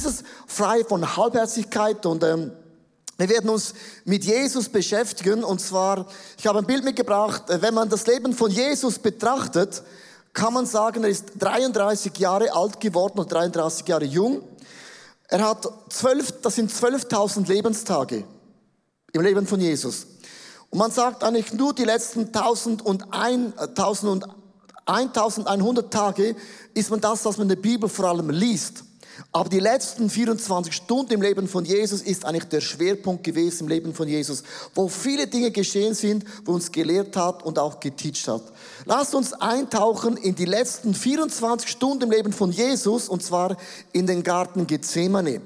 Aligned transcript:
Jesus, 0.00 0.24
frei 0.46 0.82
von 0.82 1.14
Halbherzigkeit 1.16 2.06
und 2.06 2.24
ähm, 2.24 2.52
wir 3.18 3.28
werden 3.28 3.50
uns 3.50 3.74
mit 4.06 4.24
Jesus 4.24 4.70
beschäftigen 4.70 5.44
und 5.44 5.60
zwar, 5.60 6.06
ich 6.38 6.46
habe 6.46 6.60
ein 6.60 6.64
Bild 6.64 6.84
mitgebracht, 6.84 7.50
äh, 7.50 7.60
wenn 7.60 7.74
man 7.74 7.90
das 7.90 8.06
Leben 8.06 8.32
von 8.32 8.50
Jesus 8.50 8.98
betrachtet, 8.98 9.82
kann 10.32 10.54
man 10.54 10.64
sagen, 10.64 11.04
er 11.04 11.10
ist 11.10 11.32
33 11.38 12.16
Jahre 12.16 12.50
alt 12.54 12.80
geworden 12.80 13.18
und 13.18 13.30
33 13.30 13.86
Jahre 13.88 14.06
jung. 14.06 14.40
Er 15.28 15.46
hat 15.46 15.68
12, 15.90 16.40
das 16.40 16.54
sind 16.54 16.72
12.000 16.72 17.46
Lebenstage 17.46 18.24
im 19.12 19.20
Leben 19.20 19.46
von 19.46 19.60
Jesus. 19.60 20.06
Und 20.70 20.78
man 20.78 20.90
sagt 20.90 21.22
eigentlich 21.24 21.52
nur 21.52 21.74
die 21.74 21.84
letzten 21.84 22.34
1001, 22.34 23.52
1100 24.86 25.84
äh, 25.84 25.90
Tage 25.90 26.36
ist 26.72 26.90
man 26.90 27.02
das, 27.02 27.22
was 27.26 27.36
man 27.36 27.50
in 27.50 27.56
der 27.56 27.56
Bibel 27.56 27.86
vor 27.86 28.06
allem 28.06 28.30
liest. 28.30 28.84
Aber 29.32 29.48
die 29.48 29.60
letzten 29.60 30.10
24 30.10 30.74
Stunden 30.74 31.12
im 31.12 31.22
Leben 31.22 31.48
von 31.48 31.64
Jesus 31.64 32.02
ist 32.02 32.24
eigentlich 32.24 32.44
der 32.44 32.60
Schwerpunkt 32.60 33.24
gewesen 33.24 33.64
im 33.64 33.68
Leben 33.68 33.94
von 33.94 34.08
Jesus, 34.08 34.42
wo 34.74 34.88
viele 34.88 35.26
Dinge 35.26 35.50
geschehen 35.50 35.94
sind, 35.94 36.24
wo 36.44 36.52
uns 36.52 36.72
gelehrt 36.72 37.16
hat 37.16 37.42
und 37.42 37.58
auch 37.58 37.80
geteacht 37.80 38.28
hat. 38.28 38.42
Lasst 38.86 39.14
uns 39.14 39.32
eintauchen 39.32 40.16
in 40.16 40.34
die 40.34 40.44
letzten 40.44 40.94
24 40.94 41.70
Stunden 41.70 42.04
im 42.04 42.10
Leben 42.10 42.32
von 42.32 42.50
Jesus 42.52 43.08
und 43.08 43.22
zwar 43.22 43.56
in 43.92 44.06
den 44.06 44.22
Garten 44.22 44.66
Gethsemane. 44.66 45.40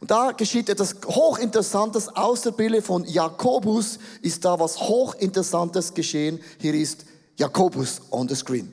Und 0.00 0.10
da 0.10 0.32
geschieht 0.32 0.68
etwas 0.68 0.96
hochinteressantes 1.06 2.08
aus 2.14 2.42
der 2.42 2.50
Brille 2.50 2.82
von 2.82 3.04
Jakobus 3.06 3.98
ist 4.20 4.44
da 4.44 4.60
was 4.60 4.78
hochinteressantes 4.78 5.94
geschehen. 5.94 6.40
Hier 6.60 6.74
ist 6.74 7.06
Jakobus 7.36 8.02
on 8.10 8.28
the 8.28 8.34
screen. 8.34 8.70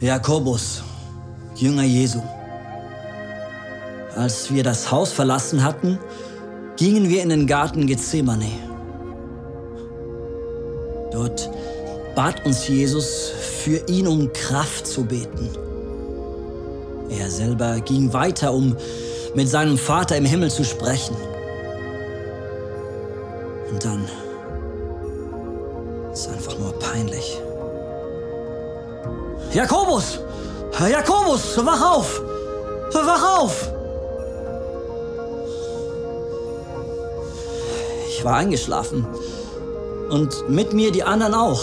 Jakobus, 0.00 0.82
Jünger 1.56 1.84
Jesu. 1.84 2.20
Als 4.16 4.52
wir 4.52 4.62
das 4.62 4.92
Haus 4.92 5.10
verlassen 5.10 5.64
hatten, 5.64 5.98
gingen 6.76 7.08
wir 7.08 7.22
in 7.22 7.30
den 7.30 7.46
Garten 7.46 7.86
Gethsemane. 7.86 8.50
Dort 11.10 11.50
bat 12.14 12.44
uns 12.46 12.68
Jesus, 12.68 13.32
für 13.64 13.82
ihn 13.88 14.06
um 14.06 14.32
Kraft 14.32 14.86
zu 14.86 15.04
beten. 15.04 15.48
Er 17.08 17.28
selber 17.28 17.80
ging 17.80 18.12
weiter, 18.12 18.52
um 18.52 18.76
mit 19.34 19.48
seinem 19.48 19.76
Vater 19.76 20.16
im 20.16 20.24
Himmel 20.24 20.50
zu 20.50 20.64
sprechen. 20.64 21.16
Und 23.70 23.84
dann 23.84 24.08
ist 26.12 26.28
einfach 26.28 26.56
nur 26.58 26.72
peinlich. 26.78 27.40
Jakobus! 29.52 30.20
Jakobus, 30.88 31.56
wach 31.64 31.96
auf! 31.96 32.22
Wach 32.92 33.40
auf! 33.40 33.72
War 38.24 38.34
eingeschlafen. 38.34 39.06
Und 40.10 40.48
mit 40.48 40.72
mir 40.72 40.90
die 40.90 41.04
anderen 41.04 41.34
auch. 41.34 41.62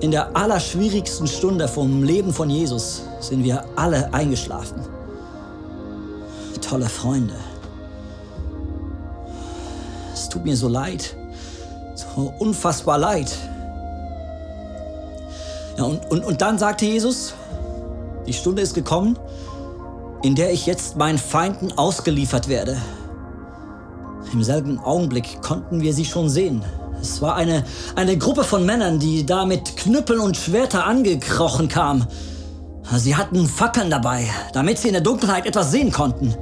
In 0.00 0.10
der 0.10 0.34
allerschwierigsten 0.34 1.26
Stunde 1.26 1.68
vom 1.68 2.02
Leben 2.02 2.32
von 2.32 2.48
Jesus 2.48 3.02
sind 3.20 3.44
wir 3.44 3.64
alle 3.76 4.14
eingeschlafen. 4.14 4.80
Tolle 6.70 6.88
Freunde. 6.88 7.34
Es 10.14 10.28
tut 10.28 10.44
mir 10.44 10.56
so 10.56 10.68
leid. 10.68 11.16
So 11.96 12.32
unfassbar 12.38 12.96
leid. 12.96 13.36
Ja, 15.76 15.82
und, 15.82 16.08
und, 16.12 16.24
und 16.24 16.40
dann 16.40 16.60
sagte 16.60 16.84
Jesus, 16.86 17.34
die 18.24 18.32
Stunde 18.32 18.62
ist 18.62 18.74
gekommen, 18.74 19.18
in 20.22 20.36
der 20.36 20.52
ich 20.52 20.66
jetzt 20.66 20.96
meinen 20.96 21.18
Feinden 21.18 21.76
ausgeliefert 21.76 22.46
werde. 22.46 22.80
Im 24.32 24.42
selben 24.44 24.78
Augenblick 24.78 25.42
konnten 25.42 25.80
wir 25.80 25.92
sie 25.92 26.04
schon 26.04 26.28
sehen. 26.28 26.62
Es 27.00 27.20
war 27.22 27.34
eine, 27.34 27.64
eine 27.96 28.16
Gruppe 28.16 28.44
von 28.44 28.64
Männern, 28.64 28.98
die 28.98 29.26
da 29.26 29.44
mit 29.44 29.76
Knüppeln 29.76 30.20
und 30.20 30.36
Schwerter 30.36 30.86
angekrochen 30.86 31.68
kam. 31.68 32.06
Sie 32.96 33.16
hatten 33.16 33.46
Fackeln 33.46 33.90
dabei, 33.90 34.28
damit 34.52 34.78
sie 34.78 34.88
in 34.88 34.94
der 34.94 35.02
Dunkelheit 35.02 35.46
etwas 35.46 35.70
sehen 35.70 35.90
konnten. 35.92 36.34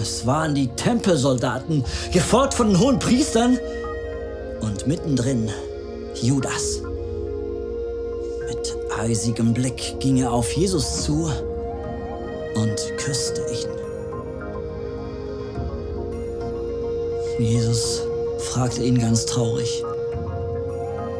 Es 0.00 0.26
waren 0.26 0.54
die 0.54 0.68
Tempelsoldaten, 0.68 1.84
gefolgt 2.12 2.54
von 2.54 2.68
den 2.68 2.78
hohen 2.78 2.98
Priestern 2.98 3.58
und 4.60 4.86
mittendrin 4.86 5.50
Judas. 6.22 6.80
Mit 8.48 8.76
eisigem 8.98 9.52
Blick 9.54 9.96
ging 10.00 10.18
er 10.18 10.32
auf 10.32 10.52
Jesus 10.52 11.02
zu 11.02 11.30
und 12.54 12.76
küsste 12.96 13.42
ihn. 13.52 13.67
Jesus 17.38 18.02
fragte 18.38 18.82
ihn 18.82 18.98
ganz 18.98 19.24
traurig. 19.26 19.84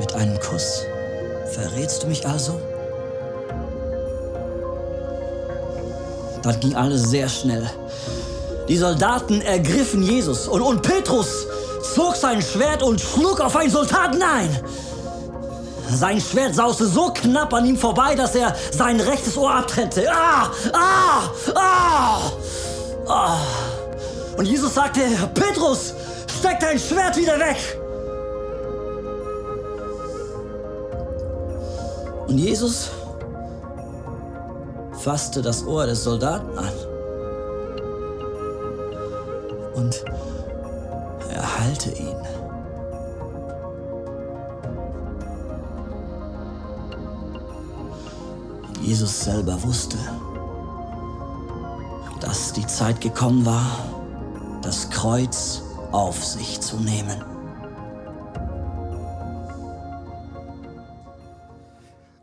Mit 0.01 0.13
einem 0.15 0.39
Kuss 0.41 0.83
verrätst 1.53 2.03
du 2.03 2.09
mich 2.09 2.27
also? 2.27 2.61
Dann 6.43 6.59
ging 6.61 6.75
alles 6.75 7.11
sehr 7.11 7.29
schnell. 7.29 7.71
Die 8.69 8.77
Soldaten 8.77 9.41
ergriffen 9.43 10.03
Jesus 10.03 10.49
und, 10.49 10.61
und 10.61 10.83
Petrus 10.83 11.47
zog 11.95 12.17
sein 12.17 12.43
Schwert 12.43 12.83
und 12.83 13.01
schlug 13.01 13.41
auf 13.41 13.57
einen 13.57 13.71
Soldaten 13.71 14.23
ein. 14.23 14.59
Sein 15.91 16.21
Schwert 16.21 16.55
sauste 16.55 16.87
so 16.87 17.13
knapp 17.15 17.55
an 17.55 17.65
ihm 17.65 17.77
vorbei, 17.77 18.15
dass 18.15 18.35
er 18.35 18.55
sein 18.77 19.01
rechtes 19.01 19.37
Ohr 19.37 19.55
abtrennte. 19.55 20.07
Ah, 20.13 20.51
ah, 20.73 21.31
ah, 21.55 22.21
ah. 23.07 23.39
Und 24.37 24.47
Jesus 24.47 24.75
sagte, 24.75 25.01
Petrus, 25.35 25.95
Steck 26.39 26.61
dein 26.61 26.79
Schwert 26.79 27.17
wieder 27.17 27.37
weg! 27.41 27.57
Und 32.29 32.39
Jesus 32.39 32.91
fasste 34.93 35.43
das 35.43 35.67
Ohr 35.67 35.87
des 35.87 36.05
Soldaten 36.05 36.57
an 36.57 36.73
und 39.75 40.05
er 41.29 41.61
heilte 41.61 41.91
ihn. 41.91 42.17
Jesus 48.83 49.25
selber 49.25 49.61
wusste, 49.65 49.99
dass 52.21 52.53
die 52.53 52.67
Zeit 52.67 53.01
gekommen 53.01 53.45
war, 53.45 53.67
das 54.63 54.89
Kreuz 54.91 55.63
auf 55.93 56.25
sich 56.25 56.61
zu 56.61 56.77
nehmen. 56.77 57.25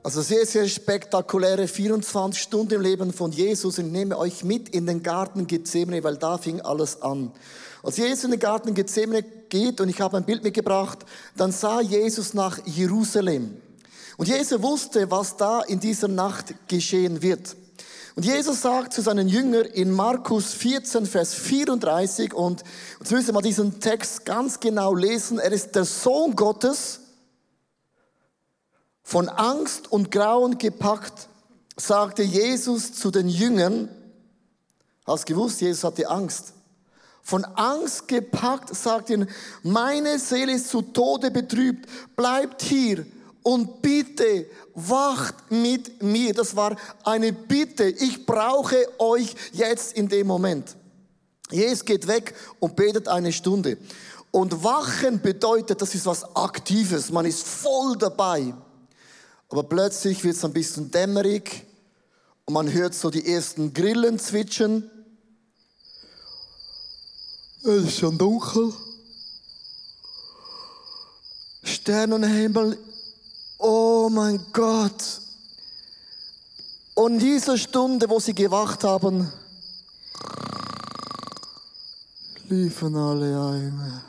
Also 0.03 0.21
sehr, 0.21 0.45
sehr 0.45 0.67
spektakuläre 0.67 1.67
24 1.67 2.39
Stunden 2.39 2.75
im 2.75 2.81
Leben 2.81 3.11
von 3.11 3.31
Jesus. 3.31 3.79
Ich 3.79 3.85
nehme 3.85 4.15
euch 4.19 4.43
mit 4.43 4.69
in 4.69 4.85
den 4.85 5.01
Garten 5.01 5.47
Gethsemane, 5.47 6.03
weil 6.03 6.17
da 6.17 6.37
fing 6.37 6.61
alles 6.61 7.01
an. 7.01 7.31
Als 7.81 7.97
Jesus 7.97 8.25
in 8.25 8.31
den 8.31 8.39
Garten 8.39 8.75
Gethsemane 8.75 9.23
geht, 9.49 9.81
und 9.81 9.89
ich 9.89 9.99
habe 10.01 10.17
ein 10.17 10.23
Bild 10.23 10.43
mitgebracht, 10.43 10.99
dann 11.35 11.51
sah 11.51 11.81
Jesus 11.81 12.35
nach 12.35 12.59
Jerusalem. 12.67 13.57
Und 14.17 14.27
Jesus 14.27 14.61
wusste, 14.61 15.09
was 15.09 15.37
da 15.37 15.61
in 15.61 15.79
dieser 15.79 16.07
Nacht 16.07 16.53
geschehen 16.67 17.23
wird. 17.23 17.55
Und 18.15 18.23
Jesus 18.23 18.61
sagt 18.61 18.93
zu 18.93 19.01
seinen 19.01 19.27
Jüngern 19.27 19.65
in 19.65 19.91
Markus 19.91 20.53
14, 20.53 21.05
Vers 21.05 21.33
34, 21.33 22.33
und 22.33 22.63
jetzt 22.99 23.11
müssen 23.11 23.35
wir 23.35 23.41
diesen 23.41 23.81
Text 23.81 24.25
ganz 24.25 24.59
genau 24.61 24.93
lesen. 24.93 25.37
Er 25.37 25.51
ist 25.51 25.75
der 25.75 25.83
Sohn 25.83 26.33
Gottes, 26.33 27.01
von 29.03 29.29
Angst 29.29 29.91
und 29.91 30.09
Grauen 30.09 30.57
gepackt, 30.57 31.27
sagte 31.77 32.23
Jesus 32.23 32.93
zu 32.93 33.11
den 33.11 33.29
Jüngern, 33.29 33.89
hast 35.05 35.27
gewusst, 35.27 35.61
Jesus 35.61 35.83
hatte 35.83 36.09
Angst. 36.09 36.53
Von 37.21 37.45
Angst 37.45 38.07
gepackt, 38.07 38.73
sagt 38.75 39.11
ihn, 39.11 39.27
meine 39.61 40.17
Seele 40.17 40.53
ist 40.53 40.69
zu 40.69 40.81
Tode 40.81 41.29
betrübt, 41.29 41.87
bleibt 42.15 42.63
hier 42.63 43.05
und 43.45 43.83
bitte 43.83 44.47
wacht 44.73 45.51
mit 45.51 46.01
mir. 46.01 46.33
Das 46.33 46.55
war 46.55 46.75
eine 47.03 47.31
Bitte. 47.31 47.83
Ich 47.83 48.25
brauche 48.25 48.87
euch 48.97 49.35
jetzt 49.51 49.93
in 49.93 50.09
dem 50.09 50.25
Moment. 50.25 50.75
Jesus 51.51 51.85
geht 51.85 52.07
weg 52.07 52.33
und 52.59 52.75
betet 52.75 53.07
eine 53.07 53.31
Stunde. 53.31 53.77
Und 54.31 54.63
wachen 54.63 55.21
bedeutet, 55.21 55.79
das 55.79 55.93
ist 55.93 56.07
was 56.07 56.35
Aktives. 56.35 57.11
Man 57.11 57.27
ist 57.27 57.43
voll 57.43 57.95
dabei. 57.99 58.51
Aber 59.49 59.61
plötzlich 59.61 60.23
wird 60.23 60.35
es 60.35 60.43
ein 60.43 60.51
bisschen 60.51 60.89
dämmerig 60.89 61.67
und 62.45 62.55
man 62.55 62.73
hört 62.73 62.95
so 62.95 63.11
die 63.11 63.31
ersten 63.31 63.71
Grillen 63.75 64.17
zwitschern. 64.17 64.89
Es 67.61 67.83
ist 67.83 67.99
schon 67.99 68.17
dunkel. 68.17 68.73
Sternenhimmel 71.61 72.79
oh 73.57 74.09
mein 74.11 74.39
Gott. 74.51 75.21
Und 76.95 77.13
in 77.13 77.19
dieser 77.19 77.57
Stunde, 77.57 78.09
wo 78.09 78.19
sie 78.19 78.33
gewacht 78.33 78.83
haben, 78.83 79.31
liefen 82.47 82.95
alle 82.95 83.39
ein. 83.51 84.01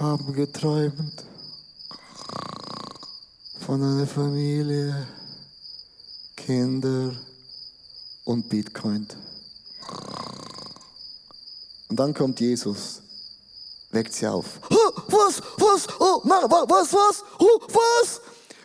Haben 0.00 0.32
geträumt 0.32 1.24
von 3.60 3.82
einer 3.82 4.06
Familie, 4.06 5.06
Kinder 6.34 7.14
und 8.24 8.48
Bitcoin. 8.48 9.06
Und 11.88 11.96
dann 11.96 12.12
kommt 12.14 12.40
Jesus 12.40 13.02
weckt 13.92 14.14
sie 14.14 14.26
auf. 14.26 14.60
Was? 15.08 15.42
Was? 15.58 15.86
Oh, 16.00 16.20
Mann, 16.24 16.50
was? 16.50 16.92
Was? 16.92 17.24
Oh, 17.38 17.60
was? 17.68 18.20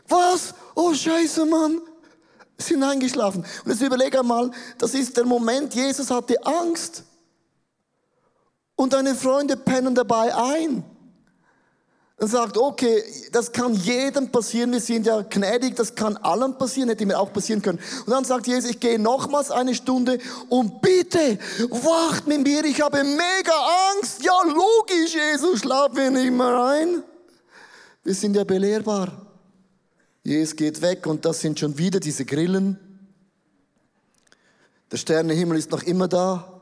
Was? 0.08 0.54
Oh, 0.76 0.94
Scheiße, 0.94 1.46
Mann. 1.46 1.82
Sind 2.58 2.84
eingeschlafen. 2.84 3.46
Und 3.64 3.72
jetzt 3.72 3.82
überlege 3.82 4.20
einmal, 4.20 4.52
das 4.78 4.94
ist 4.94 5.16
der 5.16 5.26
Moment, 5.26 5.74
Jesus 5.76 6.10
hatte 6.10 6.44
Angst. 6.46 7.04
Und 8.76 8.94
deine 8.94 9.16
Freunde 9.16 9.58
pennen 9.58 9.94
dabei 9.94 10.34
ein 10.36 10.84
und 12.20 12.28
sagt, 12.30 12.58
okay, 12.58 13.04
das 13.32 13.52
kann 13.52 13.74
jedem 13.76 14.32
passieren, 14.32 14.72
wir 14.72 14.80
sind 14.80 15.06
ja 15.06 15.22
gnädig, 15.22 15.76
das 15.76 15.94
kann 15.94 16.18
allem 16.18 16.58
passieren, 16.58 16.90
hätte 16.90 17.06
mir 17.06 17.20
auch 17.20 17.32
passieren 17.32 17.62
können. 17.62 17.80
Und 18.06 18.12
dann 18.12 18.26
sagt 18.26 18.48
Jesus, 18.48 18.72
ich 18.72 18.80
gehe 18.80 18.98
nochmals 18.98 19.52
eine 19.52 19.76
Stunde 19.76 20.18
und 20.50 20.82
bitte, 20.82 21.38
wacht 21.70 22.26
mit 22.26 22.42
mir, 22.42 22.66
ich 22.66 22.82
habe 22.82 23.04
mega 23.04 23.54
Angst. 23.94 24.24
Ja, 24.24 24.34
logisch, 24.44 25.14
Jesus, 25.14 25.60
schlafen 25.60 25.96
wir 25.96 26.10
nicht 26.10 26.32
mehr 26.32 26.64
ein. 26.64 27.04
Wir 28.04 28.16
sind 28.16 28.36
ja 28.36 28.44
belehrbar. 28.44 29.12
Jesus 30.24 30.56
geht 30.56 30.82
weg 30.82 31.06
und 31.06 31.24
das 31.24 31.40
sind 31.40 31.60
schon 31.60 31.78
wieder 31.78 32.00
diese 32.00 32.26
Grillen. 32.26 32.80
Der 34.92 34.98
Sternenhimmel 34.98 35.58
ist 35.60 35.70
noch 35.70 35.84
immer 35.84 36.08
da. 36.08 36.57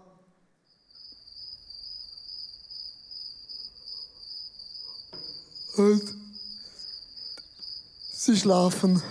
Und 5.78 6.04
sie 8.14 8.38
schlafen 8.38 9.04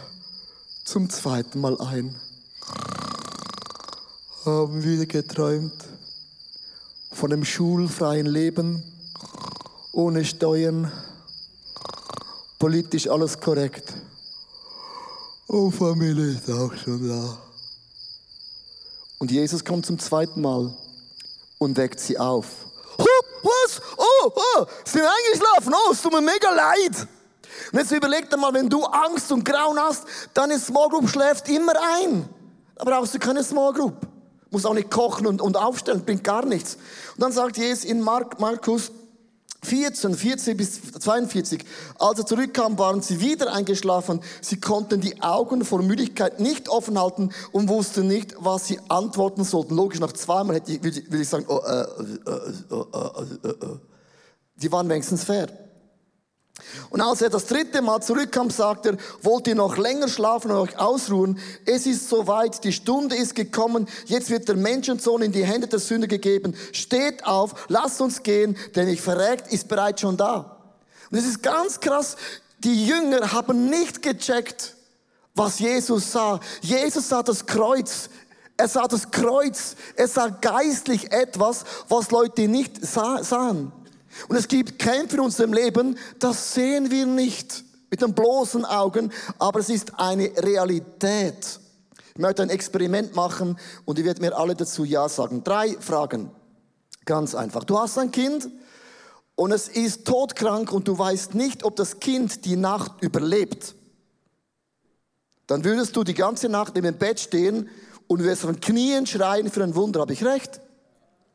zum 0.84 1.11
zweiten 1.11 1.61
Mal 1.61 1.78
ein. 1.78 2.19
Haben 4.46 4.82
wieder 4.82 5.05
geträumt 5.05 5.75
von 7.12 7.32
einem 7.32 7.44
schulfreien 7.44 8.26
Leben, 8.26 8.82
ohne 9.93 10.25
Steuern, 10.25 10.90
politisch 12.58 13.08
alles 13.08 13.38
korrekt. 13.38 13.93
Oh, 15.49 15.70
Familie 15.70 16.31
ist 16.31 16.50
auch 16.50 16.75
schon 16.76 17.06
da. 17.06 17.38
Und 19.19 19.31
Jesus 19.31 19.64
kommt 19.66 19.84
zum 19.84 19.99
zweiten 19.99 20.40
Mal 20.40 20.75
und 21.58 21.76
weckt 21.76 22.00
sie 22.00 22.19
auf. 22.19 22.66
Was? 23.44 23.81
Oh, 23.96 24.32
oh, 24.35 24.67
sind 24.85 25.02
eingeschlafen. 25.02 25.75
Oh, 25.75 25.93
es 25.93 26.00
tut 26.00 26.12
mir 26.12 26.20
mega 26.20 26.50
leid. 26.50 27.06
Und 27.73 27.79
jetzt 27.79 27.93
überleg 27.93 28.31
dir 28.31 28.37
mal, 28.37 28.52
wenn 28.55 28.69
du 28.69 28.85
Angst 28.85 29.31
und 29.31 29.44
Grauen 29.44 29.79
hast, 29.79 30.05
deine 30.32 30.58
Small 30.58 30.88
Group 30.88 31.08
schläft 31.08 31.49
immer 31.49 31.75
ein. 31.99 32.29
Da 32.76 32.85
brauchst 32.85 33.14
du 33.14 33.19
keine 33.19 33.44
Small 33.44 33.73
Group. 33.73 33.94
Musst 34.50 34.67
auch 34.67 34.75
nicht 34.75 34.91
kochen 34.91 35.26
und, 35.26 35.43
und 35.43 35.56
aufstellen, 35.56 36.05
bringt 36.05 36.25
gar 36.25 36.44
nichts. 36.44 36.76
Und 37.14 37.23
dann 37.23 37.32
sagt 37.32 37.56
Jesus 37.56 37.85
in 37.85 38.00
Mark, 38.00 38.41
Markus 38.41 38.91
14, 39.64 40.14
40 40.14 40.56
bis 40.56 40.81
42. 41.00 41.64
Als 41.99 42.19
er 42.19 42.26
zurückkam, 42.26 42.78
waren 42.78 43.02
sie 43.02 43.20
wieder 43.20 43.52
eingeschlafen. 43.52 44.20
Sie 44.40 44.61
konnten 44.61 45.00
die 45.00 45.22
Augen 45.22 45.64
vor 45.64 45.82
Müdigkeit 45.82 46.40
nicht 46.40 46.69
offen 46.69 47.00
halten 47.00 47.31
und 47.52 47.69
wussten 47.69 48.06
nicht, 48.06 48.34
was 48.38 48.66
sie 48.66 48.78
antworten 48.88 49.44
sollten. 49.44 49.75
Logisch, 49.75 50.00
nach 50.00 50.12
zweimal 50.12 50.56
hätte 50.56 50.72
ich, 50.72 50.82
würde 50.82 51.22
ich 51.22 51.28
sagen, 51.28 51.46
oh, 51.49 51.61
äh, 51.66 51.80
äh, 51.80 52.44
äh, 52.71 53.49
äh, 53.49 53.78
Die 54.56 54.71
waren 54.71 54.88
wenigstens 54.88 55.25
fair. 55.25 55.63
Und 56.90 57.00
als 57.00 57.20
er 57.20 57.30
das 57.30 57.46
dritte 57.46 57.82
Mal 57.82 58.00
zurückkam, 58.00 58.49
sagt 58.49 58.87
er, 58.87 58.96
wollt 59.23 59.49
ihr 59.49 59.56
noch 59.56 59.76
länger 59.76 60.08
schlafen 60.08 60.52
und 60.52 60.58
euch 60.58 60.78
ausruhen? 60.78 61.38
Es 61.66 61.84
ist 61.84 62.08
soweit, 62.08 62.62
die 62.62 62.73
Stunde 62.73 63.16
ist 63.16 63.34
gekommen, 63.34 63.88
jetzt 64.06 64.30
wird 64.30 64.49
der 64.49 64.56
Menschensohn 64.56 65.23
in 65.23 65.32
die 65.32 65.44
Hände 65.44 65.66
der 65.66 65.80
Sünder 65.80 66.06
gegeben. 66.06 66.54
Steht 66.73 67.25
auf, 67.25 67.66
lasst 67.68 68.00
uns 68.00 68.23
gehen, 68.23 68.56
denn 68.76 68.88
ich 68.88 69.02
verreckt 69.02 69.52
ist 69.52 69.66
bereits 69.66 70.02
schon 70.02 70.16
da. 70.16 70.56
Und 71.11 71.18
es 71.18 71.26
ist 71.26 71.42
ganz 71.42 71.80
krass, 71.80 72.16
die 72.61 72.87
Jünger 72.87 73.32
haben 73.32 73.68
nicht 73.68 74.00
gecheckt, 74.00 74.75
was 75.34 75.58
Jesus 75.58 76.12
sah. 76.12 76.38
Jesus 76.61 77.08
sah 77.08 77.23
das 77.23 77.44
Kreuz. 77.46 78.08
Er 78.56 78.68
sah 78.68 78.87
das 78.87 79.11
Kreuz. 79.11 79.75
Er 79.96 80.06
sah 80.06 80.28
geistlich 80.28 81.12
etwas, 81.12 81.64
was 81.88 82.12
Leute 82.12 82.46
nicht 82.46 82.84
sahen. 82.87 83.73
Und 84.28 84.37
es 84.37 84.49
gibt 84.49 84.78
Kämpfe 84.78 85.16
in 85.16 85.21
unserem 85.21 85.52
Leben, 85.52 85.99
das 86.18 86.54
sehen 86.54 86.90
wir 86.90 87.06
nicht 87.06 87.64
mit 87.90 88.02
den 88.02 88.14
bloßen 88.14 88.64
Augen, 88.64 89.12
aber 89.38 89.61
es 89.61 89.68
ist 89.68 89.99
eine 89.99 90.30
Realität. 90.37 91.61
Ich 92.14 92.21
möchte 92.21 92.42
ein 92.42 92.50
Experiment 92.50 93.14
machen 93.14 93.59
und 93.85 93.99
ihr 93.99 94.04
werdet 94.04 94.23
mir 94.23 94.37
alle 94.37 94.54
dazu 94.54 94.85
Ja 94.85 95.09
sagen. 95.09 95.42
Drei 95.42 95.76
Fragen. 95.80 96.30
Ganz 97.04 97.35
einfach. 97.35 97.64
Du 97.64 97.78
hast 97.78 97.99
ein 97.99 98.12
Kind 98.12 98.49
und 99.35 99.52
es 99.52 99.68
ist 99.68 100.06
todkrank 100.06 100.73
und 100.73 100.88
du 100.88 100.97
weißt 100.97 101.35
nicht, 101.35 101.64
ob 101.64 101.76
das 101.76 102.00
Kind 102.00 102.44
die 102.44 102.56
Nacht 102.56 102.92
überlebt. 103.02 103.75
Dann 105.47 105.64
würdest 105.64 105.97
du 105.97 106.04
die 106.04 106.14
ganze 106.14 106.49
Nacht 106.49 106.75
neben 106.75 106.87
dem 106.87 106.99
Bett 106.99 107.21
stehen 107.21 107.68
und 108.06 108.23
wirst 108.23 108.42
von 108.42 108.61
Knien 108.61 109.06
schreien 109.06 109.50
für 109.50 109.62
ein 109.62 109.75
Wunder. 109.75 110.00
Habe 110.00 110.12
ich 110.12 110.25
recht? 110.25 110.61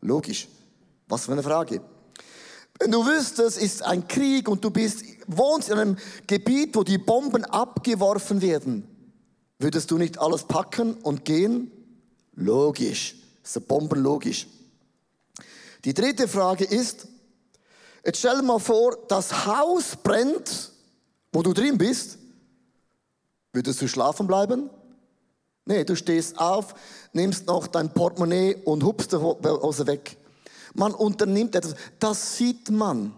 Logisch. 0.01 0.47
Was 1.07 1.25
für 1.25 1.33
eine 1.33 1.43
Frage. 1.43 1.81
Wenn 2.79 2.91
du 2.91 3.05
wüsstest, 3.05 3.39
es 3.39 3.57
ist 3.57 3.83
ein 3.83 4.07
Krieg 4.07 4.47
und 4.47 4.63
du 4.63 4.71
bist, 4.71 5.03
wohnst 5.27 5.69
in 5.69 5.77
einem 5.77 5.97
Gebiet, 6.27 6.75
wo 6.75 6.83
die 6.83 6.97
Bomben 6.97 7.43
abgeworfen 7.43 8.41
werden, 8.41 8.87
würdest 9.59 9.91
du 9.91 9.97
nicht 9.97 10.17
alles 10.17 10.45
packen 10.45 10.93
und 10.93 11.25
gehen? 11.25 11.71
Logisch. 12.35 13.15
Das 13.43 13.57
ist 13.57 13.67
Bomben 13.67 14.01
logisch. 14.01 14.47
Die 15.83 15.93
dritte 15.93 16.27
Frage 16.27 16.63
ist, 16.63 17.07
jetzt 18.05 18.19
stell 18.19 18.37
dir 18.37 18.43
mal 18.43 18.59
vor, 18.59 18.97
das 19.09 19.45
Haus 19.45 19.97
brennt, 20.01 20.71
wo 21.33 21.41
du 21.41 21.53
drin 21.53 21.77
bist. 21.77 22.17
Würdest 23.51 23.81
du 23.81 23.87
schlafen 23.87 24.25
bleiben? 24.25 24.69
Nee, 25.65 25.83
du 25.83 25.95
stehst 25.95 26.39
auf, 26.39 26.73
nimmst 27.11 27.45
noch 27.47 27.67
dein 27.67 27.93
Portemonnaie 27.93 28.55
und 28.63 28.83
hupst 28.83 29.11
die 29.11 29.17
Hose 29.17 29.85
weg. 29.85 30.17
Man 30.73 30.93
unternimmt 30.93 31.55
etwas. 31.55 31.75
Das 31.99 32.37
sieht 32.37 32.69
man. 32.69 33.13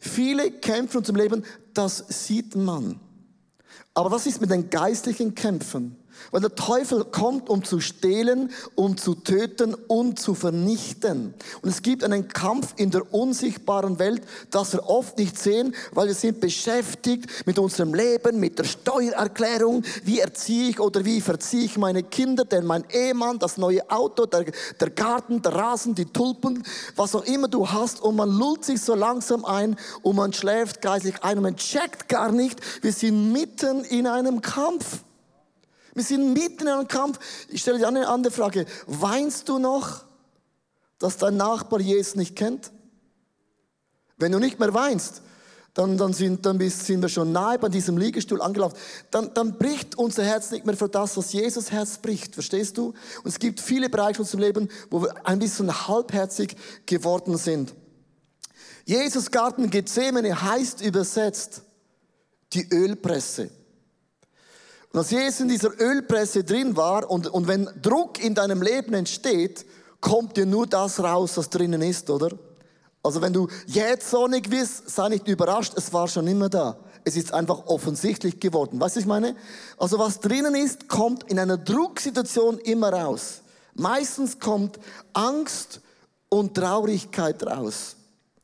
Viele 0.00 0.50
kämpfen 0.50 1.04
zum 1.04 1.16
Leben, 1.16 1.44
das 1.74 2.04
sieht 2.08 2.56
man. 2.56 2.98
Aber 3.94 4.10
was 4.10 4.26
ist 4.26 4.40
mit 4.40 4.50
den 4.50 4.68
geistlichen 4.68 5.34
Kämpfen? 5.34 5.96
Weil 6.30 6.40
der 6.40 6.54
Teufel 6.54 7.04
kommt, 7.04 7.48
um 7.48 7.64
zu 7.64 7.80
stehlen, 7.80 8.50
um 8.74 8.96
zu 8.96 9.14
töten 9.14 9.74
und 9.74 10.18
zu 10.18 10.34
vernichten. 10.34 11.34
Und 11.62 11.68
es 11.68 11.82
gibt 11.82 12.04
einen 12.04 12.28
Kampf 12.28 12.74
in 12.76 12.90
der 12.90 13.12
unsichtbaren 13.12 13.98
Welt, 13.98 14.22
das 14.50 14.72
wir 14.72 14.88
oft 14.88 15.18
nicht 15.18 15.38
sehen, 15.38 15.74
weil 15.92 16.08
wir 16.08 16.14
sind 16.14 16.40
beschäftigt 16.40 17.46
mit 17.46 17.58
unserem 17.58 17.94
Leben, 17.94 18.40
mit 18.40 18.58
der 18.58 18.64
Steuererklärung. 18.64 19.82
Wie 20.04 20.20
erziehe 20.20 20.70
ich 20.70 20.80
oder 20.80 21.04
wie 21.04 21.20
verziehe 21.20 21.64
ich 21.64 21.78
meine 21.78 22.02
Kinder, 22.02 22.44
denn 22.44 22.66
mein 22.66 22.84
Ehemann, 22.90 23.38
das 23.38 23.56
neue 23.56 23.88
Auto, 23.90 24.26
der, 24.26 24.46
der 24.80 24.90
Garten, 24.90 25.42
der 25.42 25.54
Rasen, 25.54 25.94
die 25.94 26.06
Tulpen, 26.06 26.62
was 26.96 27.14
auch 27.14 27.24
immer 27.24 27.48
du 27.48 27.68
hast. 27.68 28.00
Und 28.00 28.16
man 28.16 28.30
lullt 28.30 28.64
sich 28.64 28.80
so 28.80 28.94
langsam 28.94 29.44
ein 29.44 29.76
und 30.02 30.16
man 30.16 30.32
schläft 30.32 30.82
geistlich 30.82 31.22
ein 31.22 31.38
und 31.38 31.42
man 31.44 31.56
checkt 31.56 32.08
gar 32.08 32.32
nicht, 32.32 32.60
wir 32.82 32.92
sind 32.92 33.32
mitten 33.32 33.84
in 33.84 34.06
einem 34.06 34.40
Kampf. 34.40 35.00
Wir 35.96 36.04
sind 36.04 36.34
mitten 36.34 36.64
in 36.64 36.68
einem 36.68 36.88
Kampf. 36.88 37.18
Ich 37.48 37.62
stelle 37.62 37.78
dir 37.78 37.88
eine 37.88 38.06
andere 38.06 38.30
Frage. 38.30 38.66
Weinst 38.86 39.48
du 39.48 39.58
noch, 39.58 40.04
dass 40.98 41.16
dein 41.16 41.38
Nachbar 41.38 41.80
Jesus 41.80 42.16
nicht 42.16 42.36
kennt? 42.36 42.70
Wenn 44.18 44.30
du 44.30 44.38
nicht 44.38 44.60
mehr 44.60 44.74
weinst, 44.74 45.22
dann, 45.72 45.96
dann, 45.96 46.12
sind, 46.12 46.44
dann 46.44 46.60
sind 46.68 47.00
wir 47.00 47.08
schon 47.08 47.32
nahe 47.32 47.58
bei 47.58 47.70
diesem 47.70 47.96
Liegestuhl 47.96 48.42
angelaufen. 48.42 48.76
Dann, 49.10 49.32
dann 49.32 49.56
bricht 49.56 49.96
unser 49.96 50.22
Herz 50.22 50.50
nicht 50.50 50.66
mehr 50.66 50.76
für 50.76 50.90
das, 50.90 51.16
was 51.16 51.32
Jesus 51.32 51.72
Herz 51.72 51.96
bricht. 51.96 52.34
Verstehst 52.34 52.76
du? 52.76 52.88
Und 53.22 53.30
es 53.30 53.38
gibt 53.38 53.58
viele 53.58 53.88
Bereiche 53.88 54.20
unseres 54.20 54.38
Lebens, 54.38 54.70
wo 54.90 55.00
wir 55.00 55.26
ein 55.26 55.38
bisschen 55.38 55.88
halbherzig 55.88 56.56
geworden 56.84 57.38
sind. 57.38 57.74
Jesus 58.84 59.30
Garten 59.30 59.70
Gethsemane 59.70 60.42
heißt 60.42 60.82
übersetzt 60.82 61.62
die 62.52 62.68
Ölpresse. 62.70 63.48
Und 64.92 64.98
als 64.98 65.10
Jesus 65.10 65.40
in 65.40 65.48
dieser 65.48 65.78
Ölpresse 65.80 66.44
drin 66.44 66.76
war 66.76 67.10
und, 67.10 67.28
und 67.28 67.48
wenn 67.48 67.68
Druck 67.82 68.22
in 68.22 68.34
deinem 68.34 68.62
Leben 68.62 68.94
entsteht, 68.94 69.66
kommt 70.00 70.36
dir 70.36 70.46
nur 70.46 70.66
das 70.66 71.00
raus, 71.00 71.36
was 71.36 71.50
drinnen 71.50 71.82
ist, 71.82 72.08
oder? 72.10 72.30
Also 73.02 73.22
wenn 73.22 73.32
du 73.32 73.48
jetzt 73.66 74.10
so 74.10 74.26
nicht 74.26 74.50
bist, 74.50 74.90
sei 74.90 75.08
nicht 75.08 75.28
überrascht, 75.28 75.74
es 75.76 75.92
war 75.92 76.08
schon 76.08 76.26
immer 76.26 76.48
da. 76.48 76.76
Es 77.04 77.16
ist 77.16 77.32
einfach 77.32 77.66
offensichtlich 77.66 78.40
geworden. 78.40 78.80
Weißt 78.80 78.96
du, 78.96 78.98
was 78.98 79.02
ich 79.04 79.06
meine? 79.06 79.36
Also 79.78 79.98
was 79.98 80.18
drinnen 80.18 80.56
ist, 80.56 80.88
kommt 80.88 81.22
in 81.30 81.38
einer 81.38 81.56
Drucksituation 81.56 82.58
immer 82.58 82.92
raus. 82.92 83.42
Meistens 83.74 84.40
kommt 84.40 84.80
Angst 85.12 85.80
und 86.28 86.54
Traurigkeit 86.54 87.46
raus. 87.46 87.96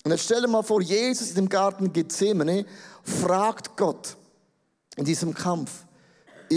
Und 0.05 0.13
jetzt 0.13 0.25
stell 0.25 0.43
dir 0.43 0.49
mal 0.49 0.63
vor, 0.63 0.81
Jesus 0.81 1.31
in 1.31 1.35
dem 1.35 1.49
Garten 1.49 1.93
Gethsemane 1.93 2.65
fragt 3.03 3.77
Gott 3.77 4.17
in 4.97 5.05
diesem 5.05 5.35
Kampf, 5.35 5.71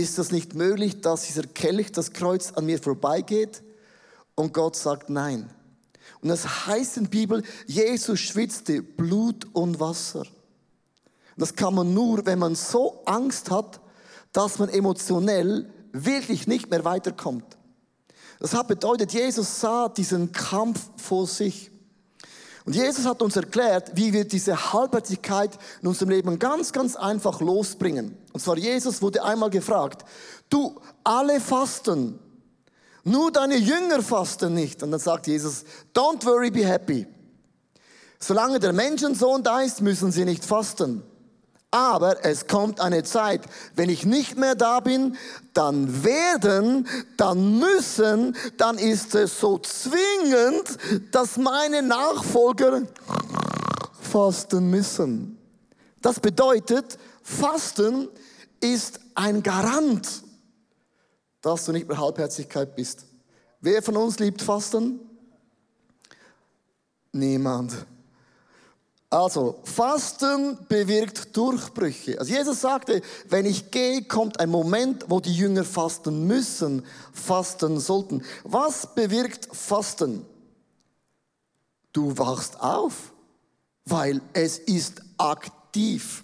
ist 0.02 0.18
das 0.18 0.32
nicht 0.32 0.56
möglich, 0.56 1.02
dass 1.02 1.28
dieser 1.28 1.44
Kelch, 1.44 1.92
das 1.92 2.14
Kreuz 2.14 2.52
an 2.54 2.66
mir 2.66 2.80
vorbeigeht? 2.80 3.64
Und 4.36 4.54
Gott 4.54 4.76
sagt 4.76 5.10
nein. 5.10 5.50
Und 6.22 6.30
das 6.30 6.68
heißt 6.68 6.98
in 6.98 7.04
der 7.04 7.12
Bibel, 7.12 7.44
Jesus 7.68 8.20
schwitzte 8.20 8.82
Blut 8.82 9.46
und 9.54 9.80
Wasser. 9.80 10.26
Das 11.38 11.56
kann 11.56 11.76
man 11.76 11.94
nur, 11.94 12.26
wenn 12.26 12.40
man 12.40 12.56
so 12.56 13.04
Angst 13.06 13.52
hat, 13.52 13.82
dass 14.32 14.60
man 14.60 14.70
emotionell 14.70 15.72
wirklich 15.92 16.48
nicht 16.48 16.70
mehr 16.70 16.84
weiterkommt. 16.84 17.58
Das 18.40 18.54
hat 18.54 18.68
bedeutet, 18.68 19.14
Jesus 19.14 19.60
sah 19.62 19.88
diesen 19.90 20.32
Kampf 20.32 20.90
vor 20.98 21.28
sich. 21.28 21.72
Und 22.66 22.76
Jesus 22.76 23.06
hat 23.06 23.22
uns 23.22 23.36
erklärt, 23.36 23.92
wie 23.94 24.12
wir 24.12 24.26
diese 24.26 24.74
Halbherzigkeit 24.74 25.52
in 25.82 25.88
unserem 25.88 26.10
Leben 26.10 26.40
ganz, 26.40 26.74
ganz 26.74 26.96
einfach 26.96 27.40
losbringen. 27.40 28.18
Und 28.34 28.40
zwar 28.40 28.58
Jesus 28.58 29.04
wurde 29.04 29.24
einmal 29.24 29.52
gefragt, 29.52 30.04
du, 30.50 30.82
alle 31.04 31.40
fasten, 31.40 32.20
nur 33.04 33.32
deine 33.32 33.58
Jünger 33.58 34.02
fasten 34.02 34.56
nicht. 34.56 34.82
Und 34.82 34.90
dann 34.90 35.00
sagt 35.00 35.28
Jesus, 35.28 35.64
don't 35.94 36.26
worry, 36.26 36.50
be 36.50 36.66
happy. 36.66 37.06
Solange 38.20 38.60
der 38.60 38.74
Menschensohn 38.74 39.44
da 39.44 39.62
ist, 39.62 39.82
müssen 39.82 40.12
sie 40.12 40.26
nicht 40.26 40.44
fasten. 40.44 41.04
Aber 41.76 42.24
es 42.24 42.48
kommt 42.48 42.80
eine 42.80 43.04
Zeit, 43.04 43.42
wenn 43.76 43.90
ich 43.90 44.06
nicht 44.06 44.38
mehr 44.38 44.56
da 44.56 44.80
bin, 44.80 45.18
dann 45.54 46.06
werden, 46.06 46.88
dann 47.18 47.60
müssen, 47.60 48.38
dann 48.56 48.78
ist 48.78 49.14
es 49.14 49.42
so 49.42 49.58
zwingend, 49.58 51.12
dass 51.12 51.36
meine 51.36 51.82
Nachfolger 51.82 52.84
fasten 54.00 54.70
müssen. 54.70 55.38
Das 56.02 56.22
bedeutet, 56.22 56.98
Fasten 57.22 58.08
ist 58.62 59.02
ein 59.14 59.44
Garant, 59.44 60.24
dass 61.42 61.66
du 61.66 61.74
nicht 61.74 61.90
mehr 61.90 61.98
Halbherzigkeit 61.98 62.74
bist. 62.74 63.06
Wer 63.60 63.84
von 63.84 63.98
uns 63.98 64.18
liebt 64.18 64.42
Fasten? 64.42 65.02
Niemand. 67.12 67.86
Also, 69.10 69.60
Fasten 69.64 70.58
bewirkt 70.68 71.36
Durchbrüche. 71.38 72.20
Also 72.20 72.34
Jesus 72.34 72.62
sagte, 72.62 73.02
wenn 73.30 73.46
ich 73.46 73.72
gehe, 73.72 74.04
kommt 74.04 74.40
ein 74.40 74.50
Moment, 74.50 75.06
wo 75.08 75.20
die 75.20 75.34
Jünger 75.34 75.64
fasten 75.64 76.26
müssen, 76.26 76.84
fasten 77.14 77.80
sollten. 77.80 78.24
Was 78.44 78.94
bewirkt 78.94 79.48
Fasten? 79.56 80.26
Du 81.94 82.18
wachst 82.18 82.60
auf, 82.60 83.14
weil 83.86 84.22
es 84.34 84.58
ist 84.58 85.02
aktiv. 85.18 86.24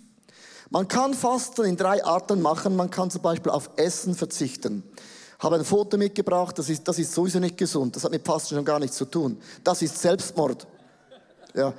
Man 0.70 0.88
kann 0.88 1.14
Fasten 1.14 1.66
in 1.66 1.78
drei 1.78 2.04
Arten 2.04 2.42
machen. 2.42 2.76
Man 2.76 2.90
kann 2.90 3.12
zum 3.12 3.22
Beispiel 3.22 3.52
auf 3.52 3.70
Essen 3.76 4.16
verzichten. 4.16 4.84
Ich 5.38 5.44
habe 5.44 5.56
ein 5.56 5.66
Foto 5.66 5.98
mitgebracht, 5.98 6.58
das 6.60 6.70
ist, 6.70 6.88
das 6.88 7.00
ist 7.00 7.14
sowieso 7.14 7.40
nicht 7.40 7.58
gesund. 7.58 7.96
Das 7.96 8.04
hat 8.04 8.12
mit 8.12 8.26
Fasten 8.26 8.56
schon 8.56 8.66
gar 8.66 8.80
nichts 8.80 8.98
zu 8.98 9.06
tun. 9.06 9.42
Das 9.64 9.82
ist 9.82 9.98
Selbstmord. 9.98 10.68
Ja. 11.54 11.74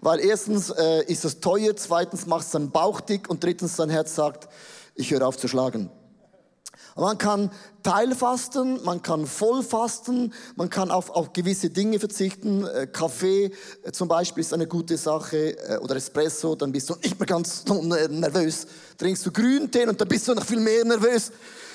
Weil 0.00 0.20
erstens 0.20 0.70
äh, 0.70 1.04
ist 1.04 1.24
es 1.24 1.40
teuer, 1.40 1.74
zweitens 1.76 2.26
macht 2.26 2.46
es 2.46 2.50
deinen 2.52 2.70
Bauch 2.70 3.00
dick 3.00 3.28
und 3.28 3.42
drittens 3.42 3.76
dein 3.76 3.90
Herz 3.90 4.14
sagt, 4.14 4.48
ich 4.94 5.10
höre 5.10 5.26
auf 5.26 5.36
zu 5.36 5.48
schlagen. 5.48 5.90
Man 6.98 7.16
kann 7.16 7.50
Teilfasten, 7.84 8.82
man 8.82 9.02
kann 9.02 9.26
Vollfasten, 9.26 10.34
man 10.56 10.68
kann 10.68 10.90
auf, 10.90 11.10
auf 11.10 11.32
gewisse 11.32 11.70
Dinge 11.70 12.00
verzichten. 12.00 12.66
Äh, 12.66 12.88
Kaffee 12.88 13.52
äh, 13.84 13.92
zum 13.92 14.08
Beispiel 14.08 14.40
ist 14.40 14.52
eine 14.52 14.66
gute 14.66 14.96
Sache 14.96 15.56
äh, 15.58 15.78
oder 15.78 15.94
Espresso, 15.94 16.56
dann 16.56 16.72
bist 16.72 16.90
du 16.90 16.96
nicht 16.96 17.16
mehr 17.18 17.26
ganz 17.26 17.64
nervös. 18.10 18.66
Trinkst 18.96 19.24
du 19.24 19.30
Grüntee 19.30 19.86
und 19.86 20.00
dann 20.00 20.08
bist 20.08 20.26
du 20.26 20.34
noch 20.34 20.44
viel 20.44 20.58
mehr 20.58 20.84
nervös. 20.84 21.30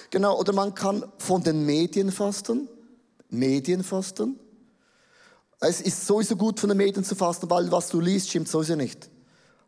Genau, 0.10 0.38
oder 0.38 0.52
man 0.52 0.76
kann 0.76 1.06
von 1.18 1.42
den 1.42 1.66
Medien 1.66 2.12
fasten. 2.12 2.68
Medien 3.30 3.82
fasten. 3.82 4.38
Es 5.60 5.82
ist 5.82 6.06
sowieso 6.06 6.36
gut, 6.36 6.60
von 6.60 6.70
den 6.70 6.78
Medien 6.78 7.04
zu 7.04 7.16
fasten, 7.16 7.50
weil 7.50 7.72
was 7.72 7.90
du 7.90 8.00
liest, 8.00 8.30
stimmt 8.30 8.48
sowieso 8.48 8.76
nicht. 8.76 9.10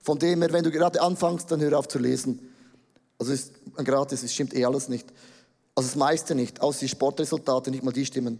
Von 0.01 0.19
dem 0.19 0.41
her, 0.41 0.51
wenn 0.51 0.63
du 0.63 0.71
gerade 0.71 1.01
anfängst, 1.01 1.49
dann 1.51 1.61
hör 1.61 1.79
auf 1.79 1.87
zu 1.87 1.99
lesen. 1.99 2.39
Also 3.17 3.33
ist 3.33 3.53
gratis, 3.77 4.23
es 4.23 4.33
stimmt 4.33 4.53
eh 4.53 4.65
alles 4.65 4.89
nicht. 4.89 5.07
Also 5.73 5.89
das 5.89 5.95
meiste 5.95 6.35
nicht, 6.35 6.61
außer 6.61 6.81
die 6.81 6.89
Sportresultate, 6.89 7.71
nicht 7.71 7.83
mal 7.83 7.91
die 7.91 8.05
stimmen. 8.05 8.39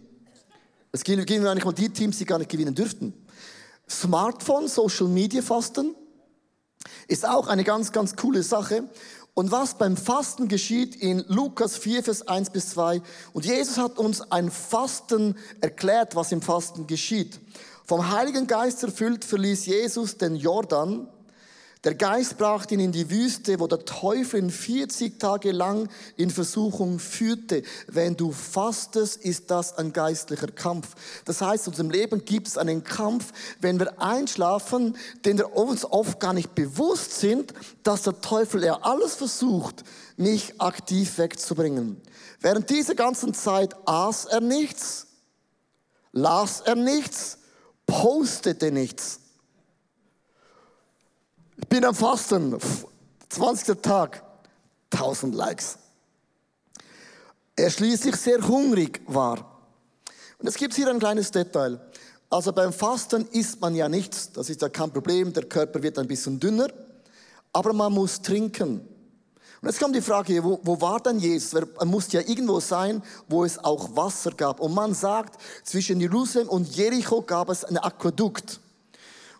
Es 0.92 1.04
gewinnen 1.04 1.46
eigentlich 1.46 1.64
mal 1.64 1.72
die 1.72 1.90
Teams, 1.90 2.18
die 2.18 2.24
gar 2.24 2.38
nicht 2.38 2.50
gewinnen 2.50 2.74
dürften. 2.74 3.12
Smartphone, 3.88 4.68
Social 4.68 5.08
Media 5.08 5.42
Fasten 5.42 5.94
ist 7.08 7.26
auch 7.26 7.48
eine 7.48 7.64
ganz, 7.64 7.92
ganz 7.92 8.16
coole 8.16 8.42
Sache. 8.42 8.84
Und 9.38 9.50
was 9.50 9.74
beim 9.74 9.98
Fasten 9.98 10.48
geschieht 10.48 10.96
in 10.96 11.22
Lukas 11.28 11.76
4, 11.76 12.02
Vers 12.02 12.26
1 12.26 12.48
bis 12.48 12.70
2. 12.70 13.02
Und 13.34 13.44
Jesus 13.44 13.76
hat 13.76 13.98
uns 13.98 14.22
ein 14.32 14.50
Fasten 14.50 15.36
erklärt, 15.60 16.16
was 16.16 16.32
im 16.32 16.40
Fasten 16.40 16.86
geschieht. 16.86 17.38
Vom 17.84 18.10
Heiligen 18.10 18.46
Geist 18.46 18.82
erfüllt 18.82 19.26
verließ 19.26 19.66
Jesus 19.66 20.16
den 20.16 20.36
Jordan 20.36 21.06
der 21.86 21.94
Geist 21.94 22.36
brachte 22.36 22.74
ihn 22.74 22.80
in 22.80 22.90
die 22.90 23.08
Wüste, 23.10 23.60
wo 23.60 23.68
der 23.68 23.84
Teufel 23.84 24.42
ihn 24.42 24.50
40 24.50 25.20
Tage 25.20 25.52
lang 25.52 25.88
in 26.16 26.30
Versuchung 26.30 26.98
führte. 26.98 27.62
Wenn 27.86 28.16
du 28.16 28.32
fastest, 28.32 29.18
ist 29.18 29.52
das 29.52 29.78
ein 29.78 29.92
geistlicher 29.92 30.48
Kampf. 30.48 30.96
Das 31.26 31.40
heißt, 31.40 31.68
in 31.68 31.72
unserem 31.74 31.90
Leben 31.90 32.24
gibt 32.24 32.48
es 32.48 32.58
einen 32.58 32.82
Kampf, 32.82 33.32
wenn 33.60 33.78
wir 33.78 34.02
einschlafen, 34.02 34.96
den 35.24 35.38
wir 35.38 35.54
uns 35.54 35.84
oft 35.84 36.18
gar 36.18 36.32
nicht 36.32 36.56
bewusst 36.56 37.20
sind, 37.20 37.54
dass 37.84 38.02
der 38.02 38.20
Teufel 38.20 38.64
ja 38.64 38.80
alles 38.82 39.14
versucht, 39.14 39.84
mich 40.16 40.60
aktiv 40.60 41.18
wegzubringen. 41.18 42.00
Während 42.40 42.68
dieser 42.68 42.96
ganzen 42.96 43.32
Zeit 43.32 43.76
aß 43.86 44.24
er 44.24 44.40
nichts, 44.40 45.06
las 46.10 46.62
er 46.62 46.74
nichts, 46.74 47.38
postete 47.86 48.72
nichts. 48.72 49.20
Ich 51.58 51.68
bin 51.68 51.84
am 51.84 51.94
Fasten, 51.94 52.56
20. 53.30 53.82
Tag, 53.82 54.22
1000 54.92 55.34
Likes. 55.34 55.78
Er 57.56 57.70
schließlich 57.70 58.16
sehr 58.16 58.46
hungrig 58.46 59.00
war. 59.06 59.58
Und 60.38 60.46
es 60.46 60.56
gibt 60.56 60.74
hier 60.74 60.88
ein 60.88 60.98
kleines 60.98 61.30
Detail. 61.30 61.80
Also 62.28 62.52
beim 62.52 62.72
Fasten 62.72 63.26
isst 63.28 63.60
man 63.60 63.74
ja 63.74 63.88
nichts, 63.88 64.32
das 64.32 64.50
ist 64.50 64.60
ja 64.60 64.68
kein 64.68 64.92
Problem, 64.92 65.32
der 65.32 65.44
Körper 65.44 65.82
wird 65.82 65.98
ein 65.98 66.08
bisschen 66.08 66.38
dünner, 66.38 66.68
aber 67.52 67.72
man 67.72 67.92
muss 67.92 68.20
trinken. 68.20 68.80
Und 69.62 69.68
jetzt 69.68 69.80
kommt 69.80 69.96
die 69.96 70.02
Frage, 70.02 70.44
wo, 70.44 70.60
wo 70.62 70.78
war 70.80 71.00
denn 71.00 71.18
Jesus? 71.18 71.54
Er 71.54 71.86
musste 71.86 72.18
ja 72.18 72.28
irgendwo 72.28 72.60
sein, 72.60 73.02
wo 73.28 73.44
es 73.44 73.58
auch 73.58 73.96
Wasser 73.96 74.32
gab. 74.32 74.60
Und 74.60 74.74
man 74.74 74.92
sagt, 74.92 75.40
zwischen 75.64 76.00
Jerusalem 76.00 76.48
und 76.48 76.76
Jericho 76.76 77.22
gab 77.22 77.48
es 77.48 77.64
ein 77.64 77.78
Aquädukt. 77.78 78.60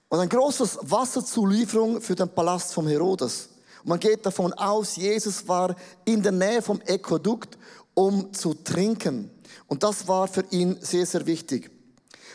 Und 0.08 0.20
ein 0.20 0.28
großes 0.28 0.78
Wasserzulieferung 0.82 2.00
für 2.00 2.14
den 2.14 2.28
Palast 2.28 2.72
von 2.72 2.86
Herodes. 2.86 3.48
Und 3.82 3.88
man 3.88 4.00
geht 4.00 4.25
davon 4.25 4.52
aus, 4.52 4.96
Jesus 4.96 5.46
war 5.48 5.75
in 6.04 6.22
der 6.22 6.32
Nähe 6.32 6.62
vom 6.62 6.80
Aquädukt, 6.88 7.58
um 7.94 8.32
zu 8.32 8.54
trinken. 8.54 9.30
Und 9.66 9.82
das 9.82 10.06
war 10.06 10.28
für 10.28 10.44
ihn 10.50 10.78
sehr, 10.80 11.06
sehr 11.06 11.26
wichtig. 11.26 11.70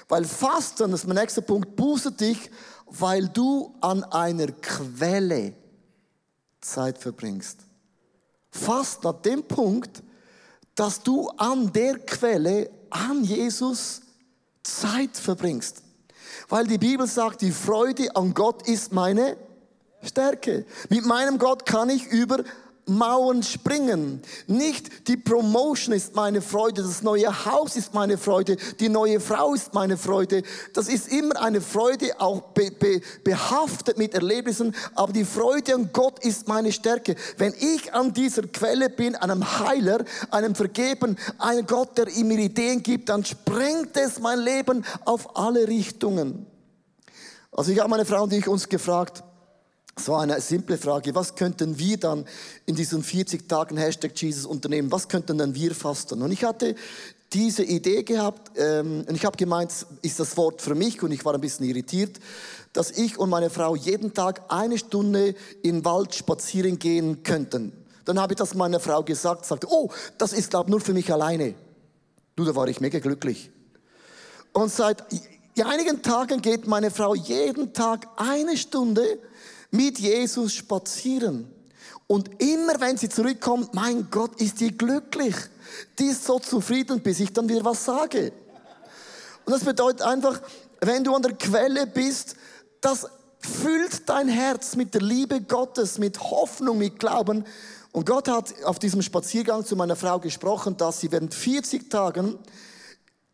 Weil 0.10 0.26
Fasten, 0.26 0.92
das 0.92 1.02
ist 1.02 1.08
mein 1.08 1.18
nächster 1.18 1.42
Punkt, 1.42 1.76
buße 1.76 2.12
dich, 2.12 2.52
weil 2.88 3.30
du 3.30 3.74
an 3.80 4.04
einer 4.04 4.48
Quelle 4.48 5.54
Zeit 6.60 6.98
verbringst. 6.98 7.60
Fast 8.52 9.04
nach 9.04 9.22
dem 9.22 9.44
Punkt, 9.44 10.04
dass 10.76 11.02
du 11.02 11.30
an 11.30 11.72
der 11.72 12.00
Quelle, 12.00 12.70
an 12.90 13.24
Jesus 13.24 14.02
Zeit 14.64 15.16
verbringst. 15.16 15.84
Weil 16.52 16.68
die 16.68 16.78
Bibel 16.78 17.08
sagt, 17.08 17.42
die 17.42 17.52
Freude 17.52 18.14
an 18.14 18.34
Gott 18.34 18.68
ist 18.68 18.92
meine 18.92 19.38
Stärke. 20.04 20.66
Mit 20.90 21.06
meinem 21.06 21.38
Gott 21.38 21.66
kann 21.66 21.90
ich 21.90 22.06
über 22.08 22.44
Mauern 22.98 23.44
springen. 23.44 24.22
Nicht 24.48 25.08
die 25.08 25.18
Promotion 25.18 25.96
ist 25.96 26.16
meine 26.16 26.42
Freude, 26.42 26.82
das 26.82 27.02
neue 27.02 27.46
Haus 27.46 27.76
ist 27.76 27.94
meine 27.94 28.18
Freude, 28.18 28.58
die 28.80 28.90
neue 28.90 29.20
Frau 29.20 29.54
ist 29.54 29.74
meine 29.74 29.98
Freude. 29.98 30.44
Das 30.74 30.88
ist 30.88 31.12
immer 31.12 31.42
eine 31.42 31.62
Freude, 31.62 32.20
auch 32.20 32.42
be, 32.54 32.72
be, 32.72 33.02
behaftet 33.24 33.98
mit 33.98 34.14
Erlebnissen, 34.14 34.76
aber 34.96 35.14
die 35.14 35.26
Freude 35.26 35.76
an 35.76 35.90
Gott 35.94 36.24
ist 36.24 36.48
meine 36.48 36.72
Stärke. 36.72 37.16
Wenn 37.38 37.54
ich 37.60 37.94
an 37.94 38.14
dieser 38.14 38.44
Quelle 38.44 38.90
bin, 38.90 39.16
einem 39.16 39.60
Heiler, 39.60 40.04
einem 40.30 40.56
Vergeben, 40.56 41.18
einem 41.38 41.66
Gott, 41.66 41.98
der 41.98 42.08
mir 42.24 42.40
Ideen 42.40 42.84
gibt, 42.84 43.10
dann 43.10 43.24
sprengt 43.24 43.96
es 43.98 44.20
mein 44.20 44.40
Leben 44.40 44.84
auf 45.06 45.38
alle 45.38 45.68
Richtungen. 45.68 46.46
Also 47.52 47.72
ich 47.72 47.80
habe 47.80 47.90
meine 47.90 48.06
Frau 48.06 48.24
und 48.24 48.34
ich 48.34 48.48
uns 48.48 48.70
gefragt, 48.70 49.24
so 49.98 50.16
eine 50.16 50.40
simple 50.42 50.78
Frage. 50.78 51.14
Was 51.16 51.36
könnten 51.36 51.78
wir 51.78 51.98
dann 51.98 52.26
in 52.66 52.76
diesen 52.76 53.04
40 53.04 53.48
Tagen 53.48 53.78
Hashtag 53.78 54.12
Jesus 54.16 54.46
unternehmen? 54.46 54.92
Was 54.92 55.08
könnten 55.08 55.38
dann 55.38 55.54
wir 55.54 55.76
fasten? 55.76 56.22
Und 56.22 56.32
ich 56.32 56.44
hatte 56.44 56.76
diese 57.34 57.64
Idee 57.64 58.04
gehabt 58.04 58.52
ähm, 58.58 59.06
und 59.08 59.16
ich 59.16 59.26
habe 59.26 59.38
gemeint, 59.38 59.72
ist 60.02 60.20
das 60.20 60.36
Wort 60.38 60.62
für 60.62 60.76
mich 60.76 61.02
und 61.02 61.12
ich 61.12 61.24
war 61.24 61.34
ein 61.34 61.42
bisschen 61.42 61.66
irritiert, 61.66 62.20
dass 62.74 62.92
ich 62.92 63.18
und 63.18 63.30
meine 63.30 63.50
Frau 63.50 63.76
jeden 63.76 64.14
Tag 64.14 64.42
eine 64.50 64.78
Stunde 64.78 65.36
im 65.64 65.86
Wald 65.86 66.14
spazieren 66.14 66.80
gehen 66.80 67.24
könnten. 67.24 67.74
Dann 68.06 68.20
habe 68.20 68.34
ich 68.34 68.38
das 68.38 68.54
meiner 68.54 68.80
Frau 68.80 69.04
gesagt, 69.04 69.46
sagte, 69.46 69.68
oh, 69.70 69.90
das 70.18 70.34
ist 70.34 70.50
glaube 70.50 70.72
nur 70.72 70.82
für 70.82 70.94
mich 70.94 71.12
alleine. 71.12 71.54
Du, 72.36 72.44
da 72.44 72.56
war 72.56 72.68
ich 72.68 72.82
mega 72.82 73.00
glücklich. 73.00 73.52
Und 74.54 74.72
seit 74.72 75.04
einigen 75.64 76.02
Tagen 76.02 76.42
geht 76.42 76.68
meine 76.68 76.92
Frau 76.92 77.14
jeden 77.14 77.74
Tag 77.74 78.08
eine 78.18 78.58
Stunde 78.58 79.20
mit 79.72 80.00
Jesus 80.00 80.54
spazieren. 80.54 81.52
Und 82.08 82.42
immer 82.42 82.80
wenn 82.80 82.98
sie 82.98 83.10
zurückkommt, 83.10 83.74
mein 83.74 84.10
Gott, 84.12 84.40
ist 84.42 84.60
die 84.60 84.78
glücklich. 84.78 85.36
Die 85.98 86.08
ist 86.08 86.26
so 86.26 86.40
zufrieden, 86.40 87.02
bis 87.02 87.22
ich 87.22 87.32
dann 87.32 87.48
wieder 87.48 87.64
was 87.64 87.86
sage. 87.86 88.34
Und 89.46 89.54
das 89.54 89.64
bedeutet 89.64 90.02
einfach, 90.02 90.42
wenn 90.82 91.04
du 91.04 91.16
an 91.16 91.22
der 91.22 91.34
Quelle 91.34 91.88
bist, 91.88 92.36
das 92.82 93.08
füllt 93.40 94.08
dein 94.10 94.28
Herz 94.28 94.76
mit 94.76 94.94
der 94.94 95.02
Liebe 95.02 95.42
Gottes, 95.42 95.98
mit 95.98 96.20
Hoffnung, 96.20 96.78
mit 96.78 97.00
Glauben. 97.00 97.46
Und 97.92 98.06
Gott 98.06 98.28
hat 98.28 98.54
auf 98.64 98.80
diesem 98.80 99.02
Spaziergang 99.02 99.66
zu 99.66 99.76
meiner 99.76 99.96
Frau 99.96 100.20
gesprochen, 100.20 100.78
dass 100.78 101.00
sie 101.00 101.12
während 101.12 101.34
40 101.34 101.90
Tagen 101.90 102.38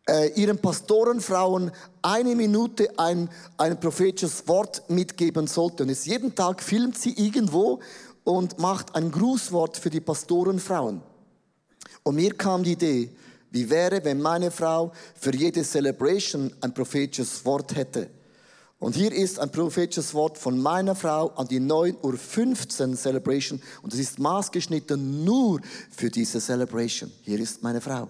äh, 0.08 0.28
ihren 0.40 0.58
Pastorenfrauen 0.58 1.70
eine 2.02 2.34
Minute 2.34 2.98
ein, 2.98 3.28
ein 3.56 3.78
prophetisches 3.78 4.48
Wort 4.48 4.82
mitgeben 4.88 5.46
sollte. 5.46 5.82
Und 5.82 5.90
jetzt 5.90 6.06
jeden 6.06 6.34
Tag 6.34 6.62
filmt 6.62 6.98
sie 6.98 7.12
irgendwo 7.12 7.80
und 8.24 8.58
macht 8.58 8.94
ein 8.94 9.10
Grußwort 9.10 9.76
für 9.76 9.90
die 9.90 10.00
Pastorenfrauen. 10.00 11.02
Und 12.02 12.14
mir 12.14 12.34
kam 12.34 12.62
die 12.62 12.72
Idee, 12.72 13.10
wie 13.50 13.68
wäre, 13.68 14.04
wenn 14.04 14.20
meine 14.20 14.50
Frau 14.50 14.92
für 15.14 15.34
jede 15.34 15.62
Celebration 15.62 16.52
ein 16.60 16.72
prophetisches 16.72 17.44
Wort 17.44 17.74
hätte. 17.76 18.10
Und 18.78 18.94
hier 18.94 19.12
ist 19.12 19.40
ein 19.40 19.50
prophetisches 19.50 20.14
Wort 20.14 20.38
von 20.38 20.60
meiner 20.60 20.94
Frau 20.94 21.28
an 21.30 21.48
die 21.48 21.60
9.15 21.60 22.90
Uhr 22.90 22.96
Celebration. 22.96 23.60
Und 23.82 23.92
es 23.92 23.98
ist 23.98 24.18
maßgeschnitten 24.18 25.24
nur 25.24 25.60
für 25.90 26.10
diese 26.10 26.40
Celebration. 26.40 27.10
Hier 27.22 27.40
ist 27.40 27.62
meine 27.62 27.80
Frau. 27.80 28.08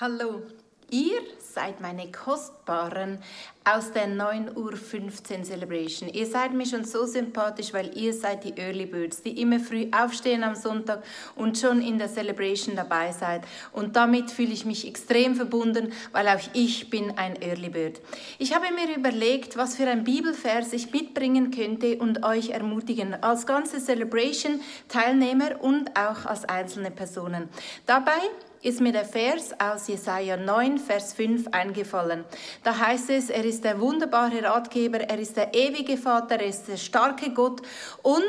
Hallo, 0.00 0.42
ihr 0.90 1.20
seid 1.38 1.80
meine 1.80 2.10
Kostbaren 2.10 3.20
aus 3.62 3.92
der 3.92 4.08
9.15 4.08 4.56
Uhr 4.56 5.44
Celebration. 5.44 6.08
Ihr 6.08 6.26
seid 6.26 6.52
mir 6.52 6.66
schon 6.66 6.84
so 6.84 7.06
sympathisch, 7.06 7.72
weil 7.72 7.96
ihr 7.96 8.12
seid 8.12 8.42
die 8.42 8.58
Early 8.58 8.86
Birds, 8.86 9.22
die 9.22 9.40
immer 9.40 9.60
früh 9.60 9.86
aufstehen 9.96 10.42
am 10.42 10.56
Sonntag 10.56 11.04
und 11.36 11.58
schon 11.58 11.80
in 11.80 11.96
der 11.98 12.08
Celebration 12.08 12.74
dabei 12.74 13.12
seid. 13.12 13.42
Und 13.70 13.94
damit 13.94 14.32
fühle 14.32 14.52
ich 14.52 14.64
mich 14.64 14.84
extrem 14.84 15.36
verbunden, 15.36 15.92
weil 16.10 16.26
auch 16.26 16.42
ich 16.54 16.90
bin 16.90 17.16
ein 17.16 17.40
Early 17.40 17.68
Bird. 17.68 18.00
Ich 18.40 18.52
habe 18.52 18.66
mir 18.74 18.96
überlegt, 18.96 19.56
was 19.56 19.76
für 19.76 19.86
ein 19.86 20.02
Bibelvers 20.02 20.72
ich 20.72 20.90
mitbringen 20.90 21.52
könnte 21.52 21.98
und 21.98 22.24
euch 22.24 22.50
ermutigen, 22.50 23.14
als 23.22 23.46
ganze 23.46 23.78
Celebration 23.78 24.60
Teilnehmer 24.88 25.62
und 25.62 25.96
auch 25.96 26.26
als 26.26 26.44
einzelne 26.46 26.90
Personen. 26.90 27.48
Dabei 27.86 28.18
ist 28.64 28.80
mir 28.80 28.92
der 28.92 29.04
Vers 29.04 29.52
aus 29.60 29.88
Jesaja 29.88 30.36
9, 30.36 30.78
Vers 30.78 31.12
5 31.12 31.48
eingefallen. 31.48 32.24
Da 32.62 32.78
heißt 32.78 33.10
es, 33.10 33.28
er 33.28 33.44
ist 33.44 33.62
der 33.62 33.78
wunderbare 33.78 34.42
Ratgeber, 34.42 35.00
er 35.00 35.18
ist 35.18 35.36
der 35.36 35.52
ewige 35.54 35.98
Vater, 35.98 36.36
er 36.36 36.46
ist 36.46 36.66
der 36.66 36.78
starke 36.78 37.30
Gott 37.30 37.60
und 38.02 38.22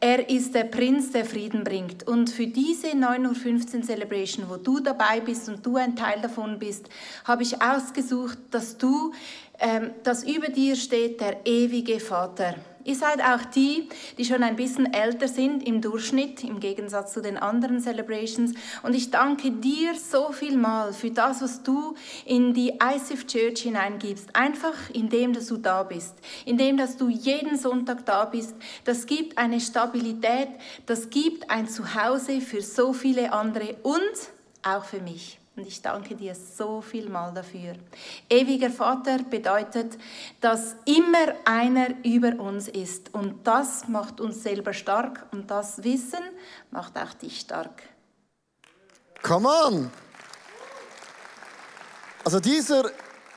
er 0.00 0.28
ist 0.28 0.54
der 0.54 0.64
Prinz, 0.64 1.12
der 1.12 1.24
Frieden 1.24 1.62
bringt. 1.62 2.06
Und 2.06 2.30
für 2.30 2.48
diese 2.48 2.88
9.15 2.88 3.76
Uhr 3.76 3.82
Celebration, 3.82 4.46
wo 4.48 4.56
du 4.56 4.80
dabei 4.80 5.20
bist 5.20 5.48
und 5.48 5.64
du 5.64 5.76
ein 5.76 5.94
Teil 5.94 6.20
davon 6.20 6.58
bist, 6.58 6.88
habe 7.24 7.44
ich 7.44 7.62
ausgesucht, 7.62 8.38
dass 8.50 8.76
du, 8.76 9.12
ähm, 9.60 9.92
dass 10.02 10.24
über 10.24 10.48
dir 10.48 10.74
steht 10.74 11.20
der 11.20 11.46
ewige 11.46 12.00
Vater. 12.00 12.56
Ihr 12.86 12.94
seid 12.94 13.20
auch 13.20 13.44
die, 13.44 13.88
die 14.16 14.24
schon 14.24 14.44
ein 14.44 14.54
bisschen 14.54 14.92
älter 14.92 15.26
sind 15.26 15.66
im 15.66 15.80
Durchschnitt, 15.80 16.44
im 16.44 16.60
Gegensatz 16.60 17.12
zu 17.12 17.20
den 17.20 17.36
anderen 17.36 17.80
Celebrations. 17.80 18.54
Und 18.84 18.94
ich 18.94 19.10
danke 19.10 19.50
dir 19.50 19.96
so 19.96 20.30
viel 20.30 20.56
mal 20.56 20.92
für 20.92 21.10
das, 21.10 21.42
was 21.42 21.64
du 21.64 21.96
in 22.24 22.54
die 22.54 22.74
ICF 22.80 23.26
Church 23.26 23.62
hineingibst. 23.62 24.36
Einfach 24.36 24.74
indem, 24.92 25.32
dass 25.32 25.48
du 25.48 25.56
da 25.56 25.82
bist. 25.82 26.14
Indem, 26.44 26.76
dass 26.76 26.96
du 26.96 27.08
jeden 27.08 27.58
Sonntag 27.58 28.06
da 28.06 28.24
bist. 28.24 28.54
Das 28.84 29.06
gibt 29.06 29.36
eine 29.36 29.60
Stabilität. 29.60 30.50
Das 30.86 31.10
gibt 31.10 31.50
ein 31.50 31.68
Zuhause 31.68 32.40
für 32.40 32.62
so 32.62 32.92
viele 32.92 33.32
andere 33.32 33.74
und 33.82 34.14
auch 34.62 34.84
für 34.84 35.00
mich. 35.00 35.40
Und 35.56 35.66
ich 35.66 35.80
danke 35.80 36.14
dir 36.14 36.34
so 36.34 36.82
viel 36.82 37.08
mal 37.08 37.32
dafür. 37.32 37.76
Ewiger 38.28 38.68
Vater 38.68 39.20
bedeutet, 39.22 39.96
dass 40.42 40.76
immer 40.84 41.34
einer 41.46 42.04
über 42.04 42.38
uns 42.38 42.68
ist. 42.68 43.14
Und 43.14 43.46
das 43.46 43.88
macht 43.88 44.20
uns 44.20 44.42
selber 44.42 44.74
stark. 44.74 45.26
Und 45.32 45.50
das 45.50 45.82
Wissen 45.82 46.20
macht 46.70 46.98
auch 46.98 47.14
dich 47.14 47.40
stark. 47.40 47.82
Come 49.22 49.48
on! 49.48 49.90
Also 52.22 52.38
dieser 52.38 52.90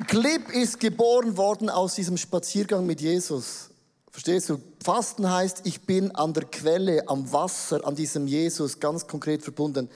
Clip 0.07 0.49
ist 0.49 0.79
geboren 0.79 1.37
worden 1.37 1.69
aus 1.69 1.95
diesem 1.95 2.17
Spaziergang 2.17 2.85
mit 2.85 2.99
Jesus. 2.99 3.69
Verstehst 4.11 4.49
du? 4.49 4.61
Fasten 4.83 5.31
heißt, 5.31 5.61
ich 5.65 5.81
bin 5.81 6.13
an 6.15 6.33
der 6.33 6.45
Quelle, 6.45 7.07
am 7.07 7.31
Wasser, 7.31 7.85
an 7.85 7.95
diesem 7.95 8.27
Jesus 8.27 8.79
ganz 8.79 9.07
konkret 9.07 9.43
verbunden. 9.43 9.89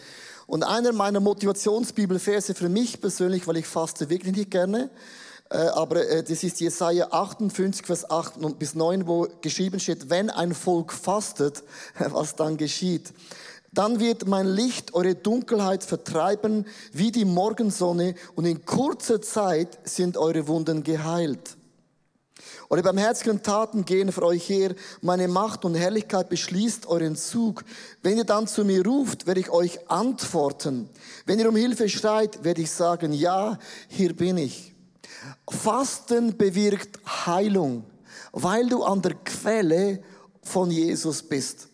Und 0.48 0.64
einer 0.64 0.92
meiner 0.92 1.20
Motivationsbibelverse 1.20 2.54
für 2.54 2.70
mich 2.70 3.00
persönlich, 3.00 3.48
weil 3.48 3.58
ich 3.58 3.68
faste 3.68 4.10
wirklich 4.10 4.36
nicht 4.36 4.52
gerne, 4.52 4.90
äh, 5.50 5.58
aber 5.58 6.08
äh, 6.08 6.24
das 6.24 6.44
ist 6.44 6.60
Jesaja 6.60 7.08
58, 7.12 7.86
Vers 7.86 8.10
8 8.10 8.58
bis 8.58 8.76
9, 8.76 9.08
wo 9.08 9.28
geschrieben 9.42 9.80
steht, 9.80 10.10
wenn 10.10 10.30
ein 10.30 10.54
Volk 10.54 10.92
fastet, 10.92 11.64
was 12.00 12.36
dann 12.36 12.58
geschieht. 12.58 13.14
Dann 13.72 14.00
wird 14.00 14.28
mein 14.28 14.48
Licht 14.48 14.94
eure 14.94 15.16
Dunkelheit 15.16 15.84
vertreiben 15.84 16.66
wie 16.92 17.12
die 17.12 17.26
Morgensonne 17.26 18.14
und 18.36 18.46
in 18.46 18.66
kurzer 18.66 19.22
Zeit 19.22 19.80
sind 19.84 20.16
eure 20.16 20.48
Wunden 20.48 20.84
geheilt. 20.84 21.58
Eure 22.70 22.84
barmherzigen 22.84 23.44
Taten 23.44 23.86
gehen 23.86 24.12
für 24.12 24.24
euch 24.24 24.48
her. 24.50 24.76
Meine 25.02 25.28
Macht 25.28 25.66
und 25.66 25.76
Herrlichkeit 25.76 26.30
beschließt 26.30 26.88
euren 26.88 27.16
Zug. 27.16 27.64
Wenn 28.02 28.18
ihr 28.18 28.24
dann 28.24 28.48
zu 28.48 28.66
mir 28.66 28.86
ruft, 28.86 29.28
werde 29.28 29.40
ich 29.40 29.50
euch 29.50 29.90
antworten. 29.90 30.90
Wenn 31.26 31.40
ihr 31.40 31.50
um 31.50 31.56
Hilfe 31.56 31.90
schreit, 31.90 32.44
werde 32.44 32.62
ich 32.62 32.72
sagen, 32.72 33.14
ja, 33.14 33.58
hier 33.88 34.16
bin 34.16 34.38
ich. 34.38 34.74
Fasten 35.50 36.38
bewirkt 36.38 37.00
Heilung, 37.26 37.84
weil 38.32 38.68
du 38.68 38.84
an 38.84 39.02
der 39.02 39.16
Quelle 39.16 40.04
von 40.42 40.72
Jesus 40.72 41.24
bist. 41.24 41.70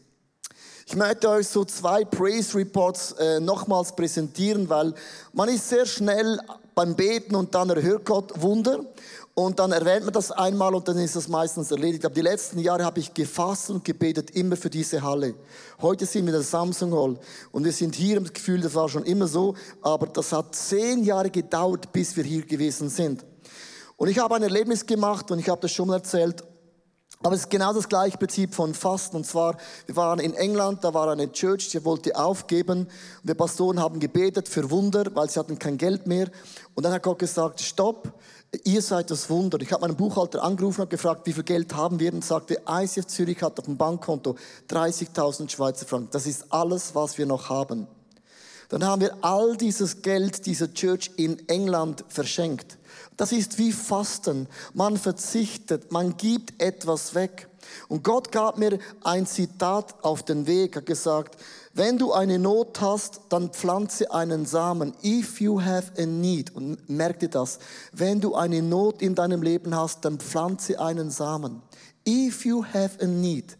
Ich 0.85 0.95
möchte 0.95 1.29
euch 1.29 1.47
so 1.47 1.65
zwei 1.65 2.03
Praise 2.03 2.57
Reports 2.57 3.11
äh, 3.11 3.39
nochmals 3.39 3.95
präsentieren, 3.95 4.67
weil 4.69 4.93
man 5.33 5.47
ist 5.49 5.69
sehr 5.69 5.85
schnell 5.85 6.39
beim 6.75 6.95
Beten 6.95 7.35
und 7.35 7.53
dann 7.55 7.69
erhört 7.69 8.05
Gott 8.05 8.41
Wunder 8.41 8.81
und 9.33 9.59
dann 9.59 9.71
erwähnt 9.71 10.03
man 10.03 10.13
das 10.13 10.31
einmal 10.31 10.75
und 10.75 10.87
dann 10.87 10.97
ist 10.97 11.15
das 11.15 11.27
meistens 11.27 11.71
erledigt. 11.71 12.05
Aber 12.05 12.13
die 12.13 12.21
letzten 12.21 12.59
Jahre 12.59 12.83
habe 12.83 12.99
ich 12.99 13.13
gefasst 13.13 13.69
und 13.69 13.85
gebetet 13.85 14.31
immer 14.31 14.57
für 14.57 14.69
diese 14.69 15.01
Halle. 15.01 15.35
Heute 15.81 16.05
sind 16.05 16.25
wir 16.25 16.33
in 16.33 16.39
der 16.39 16.41
Samsung 16.41 16.93
Hall 16.93 17.17
und 17.51 17.63
wir 17.63 17.71
sind 17.71 17.95
hier 17.95 18.17
im 18.17 18.25
Gefühl, 18.25 18.61
das 18.61 18.75
war 18.75 18.89
schon 18.89 19.03
immer 19.03 19.27
so, 19.27 19.55
aber 19.81 20.07
das 20.07 20.31
hat 20.31 20.55
zehn 20.55 21.03
Jahre 21.03 21.29
gedauert, 21.29 21.91
bis 21.93 22.17
wir 22.17 22.23
hier 22.23 22.45
gewesen 22.45 22.89
sind. 22.89 23.25
Und 23.95 24.09
ich 24.09 24.19
habe 24.19 24.35
ein 24.35 24.43
Erlebnis 24.43 24.85
gemacht 24.85 25.31
und 25.31 25.39
ich 25.39 25.49
habe 25.49 25.61
das 25.61 25.71
schon 25.71 25.87
mal 25.87 25.95
erzählt. 25.95 26.43
Aber 27.21 27.35
es 27.35 27.41
ist 27.41 27.49
genau 27.49 27.73
das 27.73 27.89
gleiche 27.89 28.17
Prinzip 28.17 28.55
von 28.55 28.73
Fasten. 28.73 29.17
Und 29.17 29.25
zwar, 29.25 29.57
wir 29.87 29.95
waren 29.97 30.19
in 30.19 30.33
England, 30.35 30.85
da 30.85 30.93
war 30.93 31.09
eine 31.09 31.29
Church, 31.33 31.67
die 31.67 31.83
wollte 31.83 32.15
aufgeben. 32.15 32.83
Und 32.83 32.89
wir 33.23 33.35
Pastoren 33.35 33.81
haben 33.81 33.99
gebetet 33.99 34.47
für 34.47 34.71
Wunder, 34.71 35.03
weil 35.13 35.29
sie 35.29 35.37
hatten 35.37 35.59
kein 35.59 35.77
Geld 35.77 36.07
mehr. 36.07 36.29
Und 36.75 36.85
dann 36.85 36.93
hat 36.93 37.03
Gott 37.03 37.19
gesagt, 37.19 37.59
stopp, 37.59 38.13
ihr 38.63 38.81
seid 38.81 39.11
das 39.11 39.29
Wunder. 39.29 39.59
Ich 39.59 39.69
habe 39.73 39.81
meinen 39.81 39.97
Buchhalter 39.97 40.41
angerufen 40.41 40.83
und 40.83 40.89
gefragt, 40.89 41.27
wie 41.27 41.33
viel 41.33 41.43
Geld 41.43 41.75
haben 41.75 41.99
wir? 41.99 42.13
Und 42.13 42.23
sagte, 42.23 42.61
ICF 42.65 43.07
Zürich 43.07 43.43
hat 43.43 43.59
auf 43.59 43.65
dem 43.65 43.75
Bankkonto 43.75 44.37
30.000 44.69 45.49
Schweizer 45.49 45.85
Franken. 45.85 46.11
Das 46.11 46.25
ist 46.25 46.45
alles, 46.53 46.95
was 46.95 47.17
wir 47.17 47.25
noch 47.25 47.49
haben. 47.49 47.87
Dann 48.69 48.85
haben 48.85 49.01
wir 49.01 49.17
all 49.21 49.57
dieses 49.57 50.01
Geld 50.01 50.45
dieser 50.45 50.73
Church 50.73 51.11
in 51.17 51.49
England 51.49 52.05
verschenkt. 52.07 52.78
Das 53.19 53.33
ist 53.33 53.57
wie 53.57 53.73
Fasten. 53.73 54.47
Man 54.73 54.95
verzichtet, 54.95 55.91
man 55.91 56.15
gibt 56.15 56.61
etwas 56.61 57.15
weg. 57.15 57.49
Und 57.89 58.01
Gott 58.01 58.31
gab 58.31 58.57
mir 58.57 58.79
ein 59.03 59.25
Zitat 59.25 59.93
auf 60.05 60.23
den 60.23 60.47
Weg, 60.47 60.77
hat 60.77 60.85
gesagt, 60.85 61.35
wenn 61.73 61.97
du 61.97 62.13
eine 62.13 62.39
Not 62.39 62.79
hast, 62.79 63.19
dann 63.27 63.49
pflanze 63.49 64.09
einen 64.13 64.45
Samen. 64.45 64.93
If 65.03 65.41
you 65.41 65.61
have 65.61 65.91
a 65.97 66.05
need. 66.05 66.55
Und 66.55 66.89
merk 66.89 67.19
dir 67.19 67.27
das. 67.27 67.59
Wenn 67.91 68.21
du 68.21 68.35
eine 68.35 68.61
Not 68.61 69.01
in 69.01 69.15
deinem 69.15 69.41
Leben 69.41 69.75
hast, 69.75 70.05
dann 70.05 70.17
pflanze 70.17 70.79
einen 70.79 71.11
Samen. 71.11 71.61
If 72.07 72.45
you 72.45 72.63
have 72.63 73.01
a 73.01 73.05
need, 73.05 73.57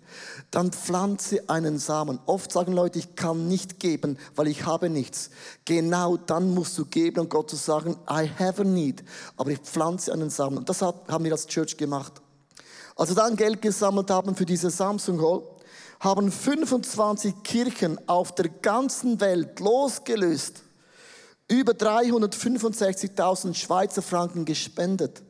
dann 0.52 0.72
pflanze 0.72 1.48
einen 1.50 1.78
Samen. 1.78 2.20
Oft 2.26 2.52
sagen 2.52 2.74
Leute, 2.74 3.00
ich 3.00 3.16
kann 3.16 3.48
nicht 3.48 3.80
geben, 3.80 4.18
weil 4.36 4.48
ich 4.48 4.66
habe 4.66 4.90
nichts. 4.90 5.30
Genau 5.66 6.18
dann 6.18 6.54
musst 6.54 6.78
du 6.78 6.86
geben 6.86 7.22
und 7.22 7.30
Gott 7.30 7.50
zu 7.50 7.56
sagen, 7.56 7.98
I 8.10 8.30
have 8.40 8.62
a 8.62 8.66
need, 8.66 9.04
aber 9.38 9.52
ich 9.52 9.60
pflanze 9.60 10.12
einen 10.12 10.30
Samen. 10.30 10.58
Und 10.58 10.70
das 10.70 10.82
haben 10.82 11.24
wir 11.24 11.32
als 11.32 11.48
Church 11.48 11.78
gemacht. 11.78 12.14
Als 12.96 13.10
wir 13.10 13.16
dann 13.16 13.36
Geld 13.36 13.62
gesammelt 13.62 14.10
haben 14.10 14.36
für 14.36 14.46
diese 14.46 14.70
Samsung 14.70 15.22
Hall, 15.22 15.44
haben 16.00 16.32
25 16.32 17.44
Kirchen 17.44 18.00
auf 18.08 18.34
der 18.34 18.50
ganzen 18.50 19.20
Welt 19.22 19.60
losgelöst 19.60 20.64
über 21.50 21.74
365.000 21.74 23.56
Schweizer 23.56 24.02
Franken 24.02 24.46
gespendet. 24.46 25.24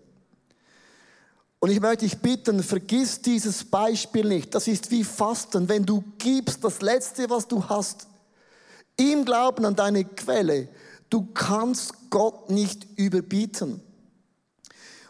Und 1.59 1.71
ich 1.71 1.81
möchte 1.81 2.05
dich 2.05 2.17
bitten, 2.19 2.63
vergiss 2.63 3.21
dieses 3.21 3.65
Beispiel 3.65 4.25
nicht. 4.25 4.55
Das 4.55 4.67
ist 4.67 4.91
wie 4.91 5.03
Fasten. 5.03 5.67
Wenn 5.67 5.85
du 5.85 6.03
gibst 6.17 6.63
das 6.63 6.81
Letzte, 6.81 7.29
was 7.29 7.47
du 7.47 7.63
hast, 7.67 8.07
im 8.95 9.25
Glauben 9.25 9.65
an 9.65 9.75
deine 9.75 10.05
Quelle, 10.05 10.69
du 11.09 11.27
kannst 11.33 11.93
Gott 12.09 12.49
nicht 12.49 12.87
überbieten. 12.97 13.81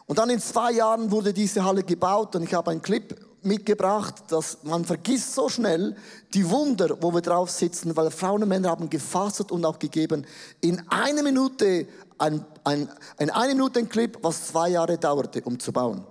Und 0.08 0.18
dann 0.18 0.32
in 0.32 0.40
zwei 0.40 0.72
Jahren 0.72 1.12
wurde 1.12 1.34
diese 1.34 1.64
Halle 1.64 1.84
gebaut 1.84 2.36
und 2.36 2.44
ich 2.44 2.54
habe 2.56 2.72
einen 2.72 2.82
Clip 2.82 3.16
mitgebracht, 3.44 4.16
dass 4.30 4.64
man 4.64 4.84
vergisst 4.84 5.36
so 5.36 5.50
schnell 5.50 5.96
die 6.34 6.50
Wunder, 6.50 6.98
wo 7.02 7.14
wir 7.14 7.22
drauf 7.22 7.52
sitzen, 7.52 7.96
weil 7.96 8.10
Frauen 8.10 8.44
und 8.44 8.50
Männer 8.50 8.70
haben 8.70 8.90
gefastet 8.90 9.52
und 9.52 9.64
auch 9.66 9.78
gegeben. 9.78 10.26
In 10.62 10.82
einer 10.90 11.22
Minute, 11.24 11.88
ein, 12.18 12.44
ein, 12.64 12.90
ein 13.18 13.30
eine 13.30 13.54
Minute 13.54 13.80
ein 13.80 13.90
Clip, 13.90 14.18
was 14.24 14.48
zwei 14.48 14.70
Jahre 14.70 14.98
dauerte, 14.98 15.42
um 15.44 15.60
zu 15.60 15.72
bauen. 15.72 16.04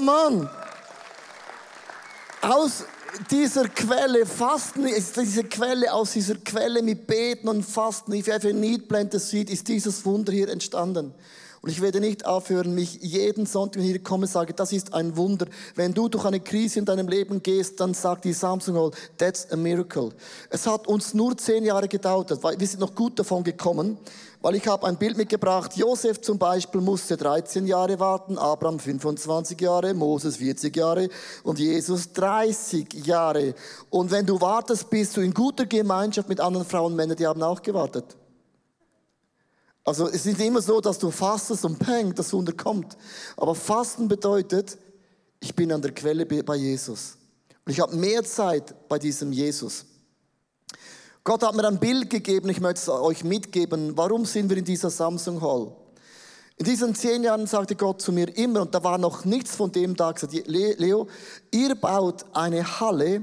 Come 0.00 0.12
on! 0.12 0.48
Aus 2.40 2.84
dieser 3.30 3.68
Quelle, 3.68 4.24
Fasten 4.24 4.86
ist 4.86 5.14
diese 5.18 5.44
Quelle, 5.44 5.92
aus 5.92 6.12
dieser 6.12 6.36
Quelle 6.36 6.82
mit 6.82 7.06
Beten 7.06 7.48
und 7.48 7.62
Fasten, 7.62 8.14
if 8.14 8.26
you 8.26 8.32
have 8.32 8.48
a 8.48 8.52
need, 8.54 8.88
plant 8.88 9.12
seed, 9.20 9.50
ist 9.50 9.68
dieses 9.68 10.02
Wunder 10.06 10.32
hier 10.32 10.48
entstanden. 10.48 11.12
Und 11.60 11.68
ich 11.68 11.82
werde 11.82 12.00
nicht 12.00 12.24
aufhören, 12.24 12.74
mich 12.74 13.00
jeden 13.02 13.44
Sonntag, 13.44 13.82
wenn 13.82 13.94
ich 13.94 14.00
hier 14.02 14.26
sage, 14.26 14.54
das 14.54 14.72
ist 14.72 14.94
ein 14.94 15.18
Wunder. 15.18 15.46
Wenn 15.74 15.92
du 15.92 16.08
durch 16.08 16.24
eine 16.24 16.40
Krise 16.40 16.78
in 16.78 16.86
deinem 16.86 17.06
Leben 17.06 17.42
gehst, 17.42 17.78
dann 17.80 17.92
sagt 17.92 18.24
die 18.24 18.32
Samsung 18.32 18.76
Hall, 18.76 18.92
that's 19.18 19.52
a 19.52 19.56
miracle. 19.56 20.12
Es 20.48 20.66
hat 20.66 20.86
uns 20.86 21.12
nur 21.12 21.36
zehn 21.36 21.62
Jahre 21.62 21.88
gedauert, 21.88 22.42
weil 22.42 22.58
wir 22.58 22.66
sind 22.66 22.80
noch 22.80 22.94
gut 22.94 23.18
davon 23.18 23.44
gekommen, 23.44 23.98
weil 24.42 24.54
ich 24.54 24.66
habe 24.66 24.86
ein 24.86 24.96
Bild 24.96 25.16
mitgebracht. 25.16 25.76
Josef 25.76 26.20
zum 26.20 26.38
Beispiel 26.38 26.80
musste 26.80 27.16
13 27.16 27.66
Jahre 27.66 27.98
warten, 28.00 28.38
Abraham 28.38 28.78
25 28.78 29.60
Jahre, 29.60 29.92
Moses 29.94 30.36
40 30.36 30.74
Jahre 30.74 31.08
und 31.42 31.58
Jesus 31.58 32.12
30 32.12 33.06
Jahre. 33.06 33.54
Und 33.90 34.10
wenn 34.10 34.24
du 34.24 34.40
wartest, 34.40 34.88
bist 34.88 35.16
du 35.16 35.20
in 35.20 35.34
guter 35.34 35.66
Gemeinschaft 35.66 36.28
mit 36.28 36.40
anderen 36.40 36.66
Frauen 36.66 36.92
und 36.92 36.96
Männern, 36.96 37.16
die 37.16 37.26
haben 37.26 37.42
auch 37.42 37.60
gewartet. 37.60 38.16
Also 39.84 40.06
es 40.08 40.26
ist 40.26 40.26
nicht 40.26 40.40
immer 40.40 40.62
so, 40.62 40.80
dass 40.80 40.98
du 40.98 41.10
fastest 41.10 41.64
und 41.64 41.78
peng, 41.78 42.14
das 42.14 42.32
Wunder 42.32 42.52
kommt. 42.52 42.96
Aber 43.36 43.54
Fasten 43.54 44.08
bedeutet, 44.08 44.78
ich 45.40 45.54
bin 45.54 45.72
an 45.72 45.82
der 45.82 45.92
Quelle 45.92 46.26
bei 46.26 46.56
Jesus. 46.56 47.16
Und 47.64 47.72
ich 47.72 47.80
habe 47.80 47.96
mehr 47.96 48.22
Zeit 48.24 48.88
bei 48.88 48.98
diesem 48.98 49.32
Jesus. 49.32 49.86
Gott 51.22 51.42
hat 51.42 51.54
mir 51.54 51.68
ein 51.68 51.78
Bild 51.78 52.08
gegeben, 52.08 52.48
ich 52.48 52.60
möchte 52.60 52.80
es 52.80 52.88
euch 52.88 53.24
mitgeben. 53.24 53.96
Warum 53.96 54.24
sind 54.24 54.48
wir 54.48 54.56
in 54.56 54.64
dieser 54.64 54.88
Samsung 54.88 55.42
Hall? 55.42 55.70
In 56.56 56.64
diesen 56.64 56.94
zehn 56.94 57.22
Jahren 57.22 57.46
sagte 57.46 57.76
Gott 57.76 58.00
zu 58.00 58.10
mir 58.10 58.34
immer, 58.38 58.62
und 58.62 58.74
da 58.74 58.82
war 58.82 58.96
noch 58.96 59.26
nichts 59.26 59.54
von 59.54 59.70
dem 59.70 59.96
da, 59.96 60.12
gesagt, 60.12 60.32
Leo, 60.46 61.08
ihr 61.50 61.74
baut 61.74 62.24
eine 62.32 62.80
Halle, 62.80 63.22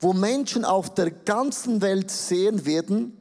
wo 0.00 0.14
Menschen 0.14 0.64
auf 0.64 0.94
der 0.94 1.10
ganzen 1.10 1.82
Welt 1.82 2.10
sehen 2.10 2.64
werden, 2.64 3.14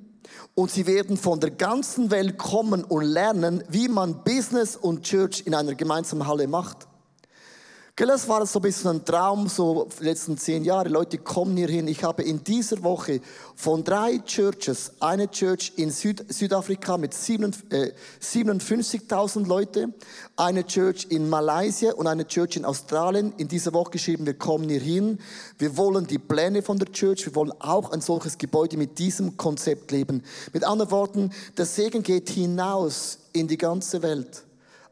und 0.56 0.72
sie 0.72 0.88
werden 0.88 1.18
von 1.18 1.40
der 1.40 1.52
ganzen 1.52 2.10
Welt 2.10 2.38
kommen 2.38 2.84
und 2.84 3.04
lernen, 3.04 3.64
wie 3.70 3.88
man 3.88 4.24
Business 4.24 4.76
und 4.76 5.04
Church 5.04 5.44
in 5.46 5.54
einer 5.54 5.76
gemeinsamen 5.76 6.28
Halle 6.28 6.48
macht. 6.48 6.88
Gell, 8.00 8.06
das 8.06 8.30
war 8.30 8.46
so 8.46 8.60
ein 8.60 8.62
bisschen 8.62 8.92
ein 8.92 9.04
Traum, 9.04 9.48
so 9.48 9.88
die 10.00 10.04
letzten 10.04 10.38
zehn 10.38 10.64
Jahre. 10.64 10.88
Leute 10.88 11.18
kommen 11.18 11.58
hier 11.58 11.68
hin. 11.68 11.88
Ich 11.88 12.04
habe 12.04 12.22
in 12.22 12.44
dieser 12.44 12.84
Woche 12.84 13.22
von 13.56 13.84
drei 13.84 14.20
Churches, 14.20 14.92
eine 15.00 15.32
Church 15.32 15.74
in 15.78 15.90
Süd 15.90 16.24
Südafrika 16.32 16.96
mit 17.00 17.16
57.000 17.16 19.44
äh, 19.44 19.48
Leute, 19.48 19.92
eine 20.36 20.64
Church 20.68 21.08
in 21.10 21.28
Malaysia 21.28 21.92
und 21.94 22.06
eine 22.06 22.28
Church 22.28 22.58
in 22.58 22.66
Australien 22.66 23.34
in 23.38 23.48
dieser 23.48 23.74
Woche 23.74 23.90
geschrieben, 23.90 24.28
wir 24.28 24.36
kommen 24.36 24.70
hier 24.70 24.80
hin. 24.80 25.18
Wir 25.58 25.76
wollen 25.76 26.06
die 26.06 26.20
Pläne 26.20 26.62
von 26.62 26.78
der 26.78 26.92
Church, 26.92 27.26
wir 27.26 27.34
wollen 27.34 27.54
auch 27.58 27.94
ein 27.94 28.02
solches 28.02 28.38
Gebäude 28.38 28.78
mit 28.78 29.00
diesem 29.00 29.38
Konzept 29.38 29.90
leben. 29.90 30.24
Mit 30.54 30.64
anderen 30.64 30.92
Worten, 30.92 31.32
der 31.58 31.66
Segen 31.66 32.04
geht 32.04 32.30
hinaus 32.30 33.18
in 33.34 33.48
die 33.48 33.58
ganze 33.58 34.04
Welt. 34.04 34.44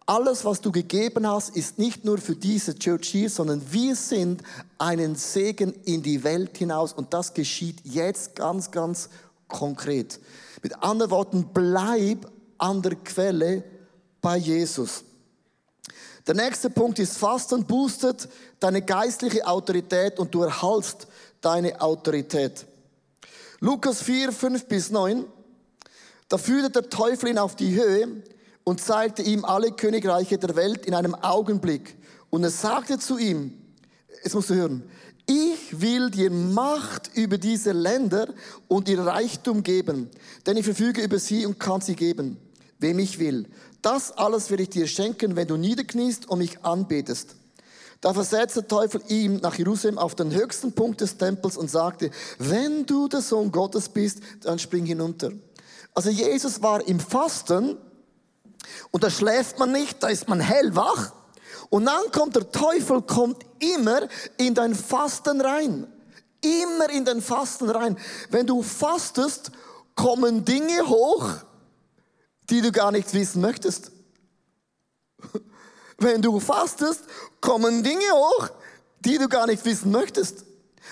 Alles, 0.07 0.45
was 0.45 0.61
du 0.61 0.71
gegeben 0.71 1.27
hast, 1.27 1.55
ist 1.55 1.79
nicht 1.79 2.05
nur 2.05 2.19
für 2.19 2.35
diese 2.35 2.77
Church 2.77 3.07
hier, 3.07 3.29
sondern 3.29 3.61
wir 3.71 3.95
sind 3.95 4.43
einen 4.77 5.15
Segen 5.15 5.73
in 5.83 6.03
die 6.03 6.23
Welt 6.23 6.57
hinaus 6.57 6.93
und 6.93 7.11
das 7.11 7.33
geschieht 7.33 7.81
jetzt 7.83 8.35
ganz, 8.35 8.69
ganz 8.69 9.09
konkret. 9.47 10.19
Mit 10.61 10.83
anderen 10.83 11.09
Worten, 11.09 11.49
bleib 11.51 12.31
an 12.59 12.83
der 12.83 12.95
Quelle 12.95 13.63
bei 14.21 14.37
Jesus. 14.37 15.03
Der 16.27 16.35
nächste 16.35 16.69
Punkt 16.69 16.99
ist 16.99 17.17
Fasten 17.17 17.65
boostet 17.65 18.29
deine 18.59 18.83
geistliche 18.83 19.45
Autorität 19.47 20.19
und 20.19 20.33
du 20.33 20.43
erhaltst 20.43 21.07
deine 21.41 21.81
Autorität. 21.81 22.65
Lukas 23.59 24.03
4, 24.03 24.31
5 24.31 24.65
bis 24.65 24.91
9. 24.91 25.25
Da 26.27 26.37
führte 26.37 26.69
der 26.69 26.89
Teufel 26.89 27.29
ihn 27.29 27.39
auf 27.39 27.55
die 27.55 27.73
Höhe 27.73 28.23
und 28.65 28.81
zeigte 28.81 29.21
ihm 29.21 29.45
alle 29.45 29.71
Königreiche 29.71 30.37
der 30.37 30.57
Welt 30.57 30.85
in 30.85 30.93
einem 30.93 31.15
Augenblick. 31.15 31.95
Und 32.29 32.43
er 32.43 32.49
sagte 32.49 32.99
zu 32.99 33.17
ihm, 33.17 33.53
jetzt 34.23 34.35
musst 34.35 34.49
du 34.49 34.55
hören, 34.55 34.83
ich 35.27 35.81
will 35.81 36.11
dir 36.11 36.29
Macht 36.29 37.11
über 37.15 37.37
diese 37.37 37.71
Länder 37.71 38.27
und 38.67 38.89
ihr 38.89 38.99
Reichtum 38.99 39.63
geben, 39.63 40.09
denn 40.45 40.57
ich 40.57 40.65
verfüge 40.65 41.01
über 41.01 41.19
sie 41.19 41.45
und 41.45 41.59
kann 41.59 41.81
sie 41.81 41.95
geben, 41.95 42.37
wem 42.79 42.99
ich 42.99 43.17
will. 43.19 43.47
Das 43.81 44.11
alles 44.11 44.49
will 44.49 44.59
ich 44.59 44.69
dir 44.69 44.87
schenken, 44.87 45.35
wenn 45.35 45.47
du 45.47 45.57
niederkniest 45.57 46.27
und 46.27 46.39
mich 46.39 46.63
anbetest. 46.63 47.35
Da 48.01 48.13
versetzte 48.13 48.61
der 48.61 48.67
Teufel 48.67 49.01
ihm 49.07 49.37
nach 49.37 49.55
Jerusalem 49.55 49.97
auf 49.97 50.15
den 50.15 50.31
höchsten 50.31 50.73
Punkt 50.73 51.01
des 51.01 51.17
Tempels 51.17 51.57
und 51.57 51.71
sagte, 51.71 52.11
wenn 52.37 52.85
du 52.85 53.07
der 53.07 53.21
Sohn 53.21 53.51
Gottes 53.51 53.89
bist, 53.89 54.19
dann 54.41 54.59
spring 54.59 54.85
hinunter. 54.85 55.31
Also 55.93 56.09
Jesus 56.09 56.61
war 56.61 56.85
im 56.87 56.99
Fasten 56.99 57.77
und 58.91 59.03
da 59.03 59.09
schläft 59.09 59.59
man 59.59 59.71
nicht, 59.71 60.01
da 60.01 60.07
ist 60.07 60.27
man 60.27 60.39
hellwach. 60.39 61.11
Und 61.69 61.85
dann 61.85 62.11
kommt 62.11 62.35
der 62.35 62.51
Teufel, 62.51 63.01
kommt 63.01 63.43
immer 63.59 64.07
in 64.37 64.53
dein 64.53 64.75
Fasten 64.75 65.41
rein. 65.41 65.87
Immer 66.41 66.89
in 66.91 67.05
dein 67.05 67.21
Fasten 67.21 67.69
rein. 67.69 67.97
Wenn 68.29 68.45
du 68.45 68.61
fastest, 68.61 69.51
kommen 69.95 70.45
Dinge 70.45 70.87
hoch, 70.87 71.29
die 72.49 72.61
du 72.61 72.71
gar 72.71 72.91
nicht 72.91 73.13
wissen 73.13 73.41
möchtest. 73.41 73.91
Wenn 75.97 76.21
du 76.21 76.39
fastest, 76.39 77.01
kommen 77.41 77.83
Dinge 77.83 78.11
hoch, 78.11 78.49
die 78.99 79.17
du 79.17 79.27
gar 79.27 79.47
nicht 79.47 79.65
wissen 79.65 79.91
möchtest. 79.91 80.45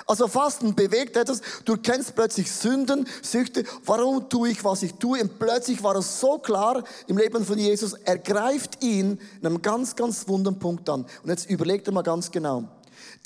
Also 0.06 0.27
Fasten 0.27 0.75
bewegt 0.75 1.15
etwas. 1.15 1.41
Du 1.65 1.77
kennst 1.77 2.15
plötzlich 2.15 2.51
Sünden, 2.51 3.08
Süchte. 3.21 3.63
Warum 3.86 4.27
tue 4.29 4.49
ich, 4.49 4.63
was 4.63 4.84
ich 4.84 4.93
tue? 4.95 5.21
Und 5.21 5.39
plötzlich 5.39 5.84
war 5.84 5.95
es 5.95 6.19
so 6.19 6.39
klar 6.39 6.84
im 7.08 7.17
Leben 7.17 7.45
von 7.45 7.58
Jesus. 7.58 7.93
Er 7.93 8.17
greift 8.17 8.84
ihn 8.84 9.19
in 9.39 9.45
einem 9.45 9.62
ganz, 9.62 9.95
ganz 9.95 10.27
wunden 10.27 10.58
Punkt 10.58 10.89
an. 10.89 11.06
Und 11.23 11.29
jetzt 11.29 11.49
überlegt 11.49 11.88
er 11.88 11.93
mal 11.93 12.01
ganz 12.01 12.32
genau. 12.32 12.63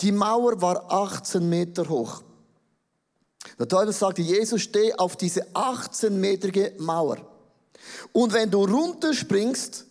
Die 0.02 0.12
Mauer 0.12 0.62
war 0.62 0.92
18 0.92 1.48
Meter 1.48 1.88
hoch. 1.88 2.22
Der 3.58 3.68
Teufel 3.68 3.94
sagte, 3.94 4.22
Jesus, 4.22 4.62
steh 4.62 4.94
auf 4.94 5.16
diese 5.16 5.44
18-metrige 5.54 6.80
Mauer. 6.80 7.18
Und 8.12 8.34
wenn 8.34 8.52
du 8.52 8.66
runterspringst, 8.66 9.86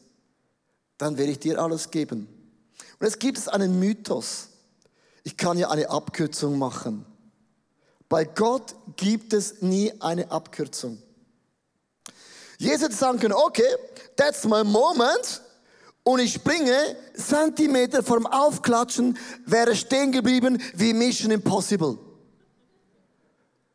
dann 0.99 1.17
werde 1.17 1.33
ich 1.33 1.39
dir 1.39 1.59
alles 1.61 1.91
geben. 1.91 2.29
Und 2.99 3.07
jetzt 3.07 3.21
gibt 3.21 3.39
es 3.39 3.49
einen 3.49 3.79
Mythos 3.79 4.49
ich 5.27 5.37
kann 5.37 5.59
ja 5.59 5.71
eine 5.71 5.91
Abkürzung 5.91 6.57
machen. 6.57 7.05
Bei 8.09 8.25
Gott 8.25 8.77
gibt 8.95 9.33
es 9.33 9.61
nie 9.61 9.93
eine 10.01 10.31
Abkürzung. 10.31 11.03
Jesus 12.59 12.83
hätte 12.85 12.95
sagen 12.95 13.19
können, 13.19 13.35
okay, 13.35 13.75
that's 14.15 14.45
my 14.45 14.63
moment. 14.63 15.43
Und 16.05 16.21
ich 16.21 16.35
springe 16.35 16.79
Zentimeter 17.17 18.05
vom 18.05 18.25
Aufklatschen, 18.25 19.19
wäre 19.45 19.75
stehen 19.75 20.13
geblieben 20.13 20.63
wie 20.77 20.95
Mission 20.95 21.33
Impossible. 21.33 21.99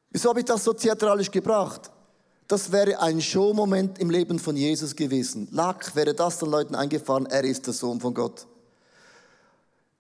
Wieso 0.10 0.30
habe 0.30 0.40
ich 0.40 0.46
das 0.46 0.64
so 0.64 0.72
theatralisch 0.72 1.32
gebracht? 1.32 1.92
Das 2.48 2.72
wäre 2.72 2.98
ein 3.02 3.20
Showmoment 3.20 4.00
im 4.00 4.10
Leben 4.10 4.40
von 4.40 4.56
Jesus 4.56 4.96
gewesen. 4.96 5.50
Lack 5.52 5.98
wäre 5.98 6.14
das 6.14 6.40
den 6.40 6.50
Leuten 6.50 6.76
eingefahren, 6.76 7.26
er 7.26 7.44
ist 7.44 7.68
der 7.68 7.74
Sohn 7.74 8.00
von 8.00 8.14
Gott. 8.14 8.48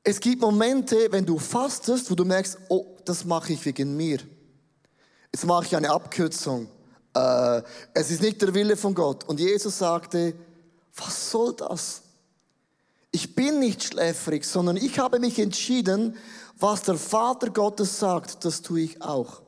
Es 0.04 0.20
gibt 0.20 0.42
Momente, 0.42 1.08
wenn 1.12 1.26
du 1.26 1.38
fastest, 1.38 2.10
wo 2.10 2.16
du 2.16 2.26
merkst, 2.26 2.58
oh, 2.70 2.98
das 3.06 3.24
mache 3.24 3.54
ich 3.54 3.64
wegen 3.66 3.96
mir. 3.96 4.20
Jetzt 5.32 5.46
mache 5.46 5.66
ich 5.66 5.76
eine 5.76 5.92
Abkürzung. 5.92 6.68
Äh, 7.14 7.62
es 7.94 8.10
ist 8.10 8.22
nicht 8.22 8.42
der 8.42 8.54
Wille 8.54 8.76
von 8.76 8.96
Gott. 8.96 9.24
Und 9.26 9.40
Jesus 9.40 9.78
sagte, 9.78 10.34
was 10.96 11.30
soll 11.30 11.54
das? 11.56 12.02
Ich 13.12 13.36
bin 13.36 13.60
nicht 13.60 13.84
schläfrig, 13.84 14.46
sondern 14.46 14.78
ich 14.78 14.98
habe 14.98 15.20
mich 15.20 15.38
entschieden, 15.38 16.16
was 16.58 16.82
der 16.84 16.96
Vater 16.96 17.50
Gottes 17.50 18.00
sagt, 18.00 18.44
das 18.44 18.62
tue 18.62 18.82
ich 18.82 19.02
auch. 19.02 19.42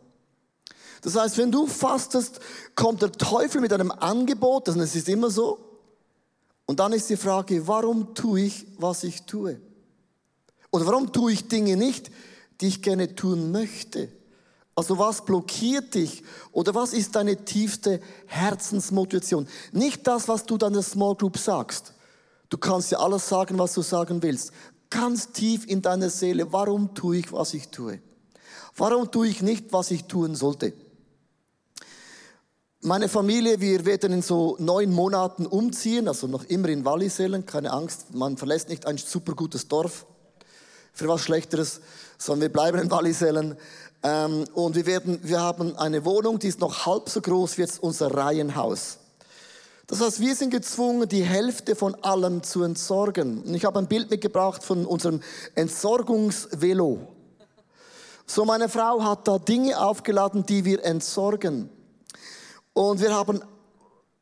Das 1.01 1.15
heißt, 1.15 1.37
wenn 1.37 1.51
du 1.51 1.67
fastest, 1.67 2.39
kommt 2.75 3.01
der 3.01 3.11
Teufel 3.11 3.59
mit 3.59 3.73
einem 3.73 3.91
Angebot, 3.91 4.67
das 4.67 4.77
ist 4.77 5.09
immer 5.09 5.29
so. 5.29 5.59
Und 6.65 6.79
dann 6.79 6.93
ist 6.93 7.09
die 7.09 7.17
Frage, 7.17 7.67
warum 7.67 8.13
tue 8.13 8.41
ich, 8.41 8.67
was 8.77 9.03
ich 9.03 9.23
tue? 9.23 9.59
Oder 10.73 10.87
warum 10.87 11.13
tue 11.13 11.33
ich 11.33 11.47
Dinge 11.47 11.77
nicht, 11.77 12.09
die 12.59 12.67
ich 12.67 12.81
gerne 12.81 13.13
tun 13.13 13.51
möchte? 13.51 14.09
Also 14.73 14.97
was 14.97 15.23
blockiert 15.23 15.93
dich? 15.93 16.23
Oder 16.51 16.73
was 16.73 16.93
ist 16.93 17.15
deine 17.15 17.45
tiefste 17.45 18.01
Herzensmotivation? 18.25 19.47
Nicht 19.71 20.07
das, 20.07 20.27
was 20.27 20.45
du 20.45 20.57
deiner 20.57 20.81
Small 20.81 21.13
Group 21.13 21.37
sagst. 21.37 21.93
Du 22.49 22.57
kannst 22.57 22.91
ja 22.91 22.97
alles 22.97 23.29
sagen, 23.29 23.59
was 23.59 23.73
du 23.75 23.83
sagen 23.83 24.23
willst. 24.23 24.51
Ganz 24.89 25.31
tief 25.31 25.67
in 25.67 25.83
deiner 25.83 26.09
Seele, 26.09 26.51
warum 26.51 26.95
tue 26.95 27.17
ich, 27.17 27.31
was 27.31 27.53
ich 27.53 27.67
tue? 27.67 27.99
Warum 28.75 29.11
tue 29.11 29.27
ich 29.27 29.43
nicht, 29.43 29.71
was 29.73 29.91
ich 29.91 30.05
tun 30.05 30.33
sollte? 30.33 30.73
Meine 32.81 33.09
Familie, 33.09 33.61
wir 33.61 33.85
werden 33.85 34.11
in 34.11 34.21
so 34.23 34.57
neun 34.59 34.91
Monaten 34.91 35.45
umziehen, 35.45 36.07
also 36.07 36.25
noch 36.25 36.45
immer 36.45 36.69
in 36.69 36.83
Wallisellen, 36.83 37.45
keine 37.45 37.71
Angst, 37.71 38.15
man 38.15 38.37
verlässt 38.37 38.69
nicht 38.69 38.87
ein 38.87 38.97
super 38.97 39.35
gutes 39.35 39.67
Dorf 39.67 40.07
für 40.93 41.07
was 41.07 41.21
Schlechteres, 41.21 41.81
sondern 42.17 42.41
wir 42.43 42.53
bleiben 42.53 42.79
in 42.79 42.91
Wallisellen. 42.91 43.57
Ähm, 44.03 44.45
und 44.53 44.75
wir, 44.75 44.85
werden, 44.85 45.19
wir 45.23 45.41
haben 45.41 45.77
eine 45.77 46.05
Wohnung, 46.05 46.39
die 46.39 46.47
ist 46.47 46.59
noch 46.59 46.85
halb 46.85 47.09
so 47.09 47.21
groß 47.21 47.57
wie 47.57 47.61
jetzt 47.61 47.81
unser 47.81 48.13
Reihenhaus. 48.13 48.99
Das 49.87 49.99
heißt, 49.99 50.21
wir 50.21 50.35
sind 50.35 50.51
gezwungen, 50.51 51.09
die 51.09 51.23
Hälfte 51.23 51.75
von 51.75 51.95
allem 52.03 52.41
zu 52.43 52.63
entsorgen. 52.63 53.43
Und 53.43 53.53
ich 53.53 53.65
habe 53.65 53.79
ein 53.79 53.87
Bild 53.87 54.09
mitgebracht 54.09 54.63
von 54.63 54.85
unserem 54.85 55.21
Entsorgungsvelo. 55.55 57.07
So, 58.25 58.45
meine 58.45 58.69
Frau 58.69 59.03
hat 59.03 59.27
da 59.27 59.37
Dinge 59.37 59.79
aufgeladen, 59.79 60.45
die 60.45 60.63
wir 60.63 60.83
entsorgen. 60.85 61.69
Und 62.71 63.01
wir 63.01 63.13
haben 63.13 63.41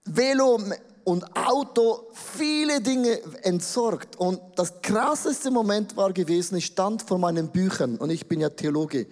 Velo 0.03 0.59
und 1.03 1.35
Auto 1.35 2.07
viele 2.13 2.81
Dinge 2.81 3.19
entsorgt. 3.43 4.15
Und 4.17 4.39
das 4.55 4.81
krasseste 4.81 5.51
Moment 5.51 5.95
war 5.97 6.13
gewesen, 6.13 6.55
ich 6.57 6.67
stand 6.67 7.01
vor 7.01 7.17
meinen 7.17 7.49
Büchern 7.49 7.97
und 7.97 8.09
ich 8.09 8.27
bin 8.27 8.39
ja 8.39 8.49
Theologe. 8.49 9.07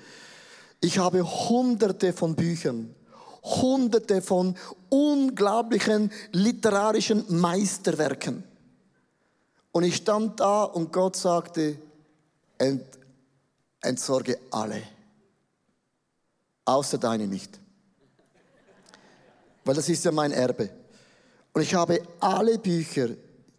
Ich 0.82 0.98
habe 0.98 1.24
hunderte 1.24 2.14
von 2.14 2.36
Büchern, 2.36 2.96
hunderte 3.44 4.22
von 4.22 4.56
unglaublichen 4.90 6.12
literarischen 6.32 7.26
Meisterwerken. 7.28 8.44
Und 9.72 9.84
ich 9.84 9.98
stand 9.98 10.40
da 10.40 10.64
und 10.64 10.92
Gott 10.92 11.16
sagte, 11.16 11.78
ent, 12.58 12.86
entsorge 13.82 14.40
alle, 14.52 14.82
außer 16.66 16.98
deine 16.98 17.28
nicht. 17.28 17.60
Weil 19.66 19.76
das 19.76 19.90
ist 19.90 20.04
ja 20.06 20.12
mein 20.12 20.32
Erbe. 20.32 20.79
Und 21.54 21.62
ich 21.62 21.74
habe 21.74 22.02
alle 22.20 22.58
Bücher, 22.60 23.10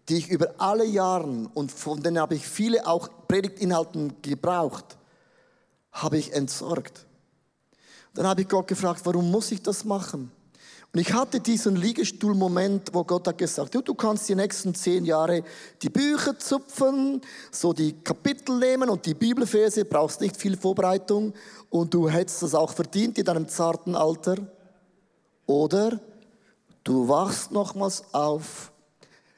die 0.09 0.19
ich 0.19 0.29
über 0.29 0.55
alle 0.59 0.85
Jahren 0.85 1.47
und 1.47 1.71
von 1.71 2.03
denen 2.03 2.19
habe 2.19 2.35
ich 2.35 2.47
viele 2.47 2.87
auch 2.87 3.09
Predigtinhalten 3.29 4.21
gebraucht, 4.23 4.99
habe 5.93 6.19
ich 6.19 6.33
entsorgt. 6.33 7.07
Dann 8.15 8.27
habe 8.27 8.43
ich 8.43 8.49
Gott 8.49 8.67
gefragt, 8.67 9.03
warum 9.05 9.31
muss 9.31 9.53
ich 9.53 9.63
das 9.63 9.85
machen? 9.85 10.33
Und 10.93 10.99
ich 10.99 11.13
hatte 11.13 11.39
diesen 11.39 11.77
Liegestuhl-Moment, 11.77 12.93
wo 12.93 13.05
Gott 13.05 13.29
hat 13.29 13.39
gesagt, 13.39 13.73
du, 13.77 13.81
du 13.81 13.95
kannst 13.95 14.29
die 14.29 14.35
nächsten 14.35 14.75
zehn 14.75 15.05
Jahre 15.05 15.45
die 15.81 15.89
Bücher 15.89 16.37
zupfen, 16.37 17.21
so 17.53 17.73
die 17.73 17.93
Kapitel 17.93 18.59
nehmen 18.59 18.91
und 18.91 19.07
die 19.07 19.15
Bibelverse, 19.15 19.85
brauchst 19.85 20.21
nicht 20.21 20.37
viel 20.37 20.57
Vorbereitung 20.57 21.33
und 21.69 21.95
du 21.95 22.09
hättest 22.09 22.43
das 22.43 22.57
auch 22.57 22.73
verdient 22.73 23.19
in 23.19 23.25
deinem 23.25 23.47
zarten 23.47 23.95
Alter. 23.95 24.35
Oder 25.47 26.01
du 26.85 27.09
wachst 27.09 27.51
nochmals 27.53 28.05
auf, 28.13 28.73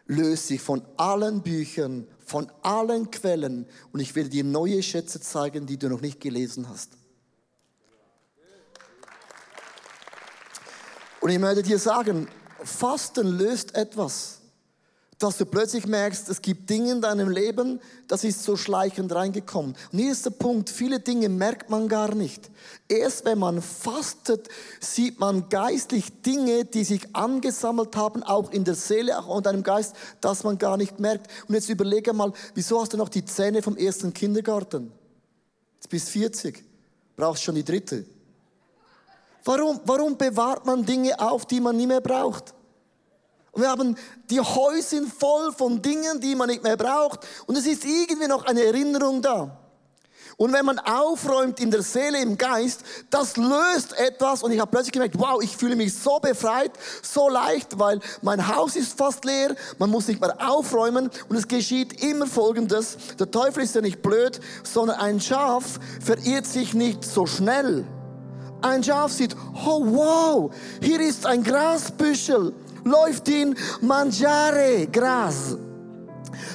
löst 0.06 0.50
dich 0.50 0.60
von 0.60 0.82
allen 0.96 1.42
Büchern, 1.42 2.06
von 2.24 2.50
allen 2.62 3.10
Quellen 3.10 3.66
und 3.92 4.00
ich 4.00 4.14
werde 4.14 4.30
dir 4.30 4.44
neue 4.44 4.82
Schätze 4.82 5.20
zeigen, 5.20 5.66
die 5.66 5.78
du 5.78 5.88
noch 5.88 6.00
nicht 6.00 6.20
gelesen 6.20 6.68
hast. 6.68 6.90
Und 11.20 11.30
ich 11.30 11.38
möchte 11.38 11.62
dir 11.62 11.78
sagen, 11.78 12.28
Fasten 12.64 13.26
löst 13.26 13.74
etwas, 13.74 14.41
dass 15.22 15.38
du 15.38 15.46
plötzlich 15.46 15.86
merkst, 15.86 16.28
es 16.28 16.42
gibt 16.42 16.68
Dinge 16.68 16.92
in 16.92 17.00
deinem 17.00 17.28
Leben, 17.28 17.80
das 18.08 18.24
ist 18.24 18.42
so 18.42 18.56
schleichend 18.56 19.14
reingekommen. 19.14 19.76
Und 19.92 19.98
hier 19.98 20.10
ist 20.10 20.26
der 20.26 20.30
Punkt, 20.30 20.68
viele 20.68 20.98
Dinge 20.98 21.28
merkt 21.28 21.70
man 21.70 21.88
gar 21.88 22.14
nicht. 22.14 22.50
Erst 22.88 23.24
wenn 23.24 23.38
man 23.38 23.62
fastet, 23.62 24.48
sieht 24.80 25.20
man 25.20 25.48
geistlich 25.48 26.22
Dinge, 26.22 26.64
die 26.64 26.84
sich 26.84 27.14
angesammelt 27.14 27.94
haben, 27.94 28.22
auch 28.22 28.50
in 28.50 28.64
der 28.64 28.74
Seele, 28.74 29.18
auch 29.18 29.38
in 29.38 29.42
deinem 29.44 29.62
Geist, 29.62 29.94
dass 30.20 30.42
man 30.42 30.58
gar 30.58 30.76
nicht 30.76 30.98
merkt. 30.98 31.28
Und 31.46 31.54
jetzt 31.54 31.68
überlege 31.68 32.12
mal, 32.12 32.32
wieso 32.54 32.80
hast 32.80 32.92
du 32.92 32.96
noch 32.96 33.08
die 33.08 33.24
Zähne 33.24 33.62
vom 33.62 33.76
ersten 33.76 34.12
Kindergarten? 34.12 34.90
Jetzt 35.76 35.88
bist 35.88 36.08
40, 36.08 36.64
brauchst 37.16 37.44
schon 37.44 37.54
die 37.54 37.64
dritte. 37.64 38.04
Warum, 39.44 39.80
warum 39.84 40.16
bewahrt 40.16 40.66
man 40.66 40.84
Dinge 40.84 41.18
auf, 41.20 41.46
die 41.46 41.60
man 41.60 41.76
nie 41.76 41.86
mehr 41.86 42.00
braucht? 42.00 42.54
Und 43.52 43.62
wir 43.62 43.70
haben 43.70 43.96
die 44.30 44.40
Häuser 44.40 45.02
voll 45.18 45.52
von 45.52 45.80
Dingen, 45.82 46.20
die 46.20 46.34
man 46.34 46.48
nicht 46.48 46.62
mehr 46.62 46.76
braucht. 46.76 47.20
Und 47.46 47.56
es 47.56 47.66
ist 47.66 47.84
irgendwie 47.84 48.26
noch 48.26 48.44
eine 48.46 48.64
Erinnerung 48.64 49.20
da. 49.20 49.58
Und 50.38 50.52
wenn 50.52 50.64
man 50.64 50.78
aufräumt 50.78 51.60
in 51.60 51.70
der 51.70 51.82
Seele, 51.82 52.20
im 52.20 52.38
Geist, 52.38 52.80
das 53.10 53.36
löst 53.36 53.96
etwas. 53.98 54.42
Und 54.42 54.52
ich 54.52 54.60
habe 54.60 54.70
plötzlich 54.70 54.92
gemerkt, 54.92 55.18
wow, 55.18 55.42
ich 55.42 55.56
fühle 55.56 55.76
mich 55.76 55.94
so 55.94 56.18
befreit, 56.18 56.72
so 57.02 57.28
leicht, 57.28 57.78
weil 57.78 58.00
mein 58.22 58.48
Haus 58.48 58.74
ist 58.74 58.96
fast 58.96 59.24
leer, 59.24 59.54
man 59.78 59.90
muss 59.90 60.08
nicht 60.08 60.20
mehr 60.20 60.34
aufräumen. 60.40 61.10
Und 61.28 61.36
es 61.36 61.46
geschieht 61.46 62.02
immer 62.02 62.26
Folgendes. 62.26 62.96
Der 63.18 63.30
Teufel 63.30 63.62
ist 63.62 63.74
ja 63.74 63.82
nicht 63.82 64.02
blöd, 64.02 64.40
sondern 64.64 64.98
ein 64.98 65.20
Schaf 65.20 65.78
verirrt 66.00 66.46
sich 66.46 66.72
nicht 66.72 67.04
so 67.04 67.26
schnell. 67.26 67.84
Ein 68.62 68.82
Schaf 68.82 69.12
sieht, 69.12 69.36
oh 69.66 69.84
wow, 69.84 70.54
hier 70.80 71.00
ist 71.00 71.26
ein 71.26 71.42
Grasbüschel, 71.42 72.54
läuft 72.84 73.28
hin, 73.28 73.54
mangiare, 73.80 74.86
Gras. 74.90 75.56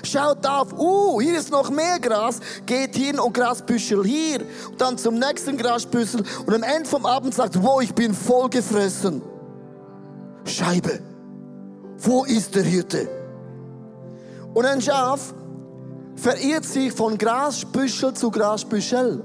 Schaut 0.04 0.46
auf, 0.46 0.74
uh, 0.74 1.20
hier 1.22 1.38
ist 1.38 1.52
noch 1.52 1.70
mehr 1.70 2.00
Gras, 2.00 2.40
geht 2.66 2.96
hin 2.96 3.20
und 3.20 3.34
Grasbüschel 3.34 4.04
hier, 4.06 4.42
und 4.70 4.80
dann 4.80 4.98
zum 4.98 5.16
nächsten 5.16 5.58
Grasbüschel 5.58 6.24
und 6.46 6.54
am 6.54 6.64
Ende 6.64 6.88
vom 6.88 7.06
Abend 7.06 7.34
sagt, 7.34 7.62
wow, 7.62 7.82
ich 7.82 7.94
bin 7.94 8.14
voll 8.14 8.50
gefressen. 8.50 9.22
Scheibe, 10.46 11.00
wo 12.00 12.24
ist 12.24 12.56
der 12.56 12.64
Hirte? 12.64 13.10
Und 14.54 14.66
ein 14.66 14.82
Schaf 14.82 15.34
verirrt 16.16 16.66
sich 16.66 16.92
von 16.92 17.18
Grasbüschel 17.18 18.14
zu 18.14 18.32
Grasbüschel. 18.32 19.24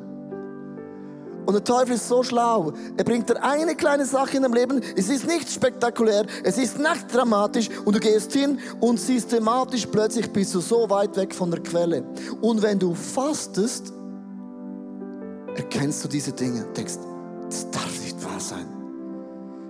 Und 1.44 1.54
der 1.54 1.64
Teufel 1.64 1.94
ist 1.94 2.08
so 2.08 2.22
schlau. 2.22 2.72
Er 2.96 3.04
bringt 3.04 3.28
dir 3.28 3.42
eine 3.42 3.74
kleine 3.74 4.04
Sache 4.04 4.36
in 4.36 4.42
deinem 4.42 4.54
Leben. 4.54 4.80
Es 4.96 5.08
ist 5.08 5.26
nicht 5.26 5.50
spektakulär, 5.50 6.24
es 6.44 6.56
ist 6.58 6.78
nicht 6.78 7.12
dramatisch. 7.12 7.68
Und 7.84 7.96
du 7.96 8.00
gehst 8.00 8.32
hin 8.32 8.58
und 8.80 9.00
systematisch 9.00 9.86
plötzlich 9.86 10.30
bist 10.32 10.54
du 10.54 10.60
so 10.60 10.88
weit 10.88 11.16
weg 11.16 11.34
von 11.34 11.50
der 11.50 11.60
Quelle. 11.60 12.04
Und 12.40 12.62
wenn 12.62 12.78
du 12.78 12.94
fastest, 12.94 13.92
erkennst 15.56 16.04
du 16.04 16.08
diese 16.08 16.32
Dinge 16.32 16.64
denkst, 16.76 16.94
das 17.48 17.70
darf 17.70 18.00
nicht 18.00 18.22
wahr 18.24 18.40
sein. 18.40 18.66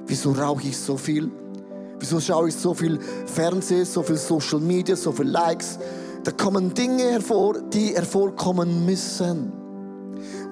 Wieso 0.06 0.32
rauche 0.32 0.68
ich 0.68 0.76
so 0.76 0.96
viel? 0.96 1.30
Wieso 1.98 2.20
schaue 2.20 2.48
ich 2.48 2.56
so 2.56 2.74
viel 2.74 2.98
Fernsehen, 3.26 3.84
so 3.84 4.02
viel 4.02 4.16
Social 4.16 4.60
Media, 4.60 4.96
so 4.96 5.12
viel 5.12 5.28
Likes? 5.28 5.78
Da 6.24 6.32
kommen 6.32 6.74
Dinge 6.74 7.04
hervor, 7.04 7.60
die 7.72 7.94
hervorkommen 7.94 8.84
müssen. 8.84 9.61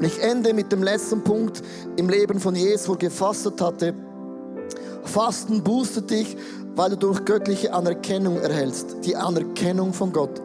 Und 0.01 0.07
ich 0.07 0.23
ende 0.23 0.55
mit 0.55 0.73
dem 0.73 0.83
letzten 0.83 1.23
Punkt 1.23 1.63
im 1.97 2.09
Leben 2.09 2.41
von 2.41 2.57
Jesus, 2.57 2.89
wo 2.89 2.93
er 2.93 2.99
gefastet 3.01 3.61
hatte. 3.61 3.93
Fasten 5.03 5.63
boostet 5.63 6.11
dich, 6.11 6.39
weil 6.75 6.89
du 6.89 6.97
durch 6.97 7.23
göttliche 7.27 7.75
Anerkennung 7.75 8.39
erhältst. 8.39 8.97
Die 9.05 9.15
Anerkennung 9.15 9.93
von 9.93 10.11
Gott. 10.11 10.41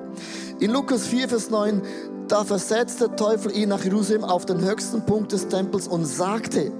In 0.59 0.71
Lukas 0.71 1.07
4, 1.07 1.29
Vers 1.29 1.49
9, 1.49 1.81
da 2.27 2.43
versetzt 2.43 2.99
der 2.99 3.15
Teufel 3.15 3.55
ihn 3.55 3.69
nach 3.69 3.81
Jerusalem 3.81 4.25
auf 4.25 4.45
den 4.45 4.59
höchsten 4.59 5.05
Punkt 5.05 5.31
des 5.31 5.47
Tempels 5.47 5.87
und 5.87 6.03
sagte, 6.03 6.73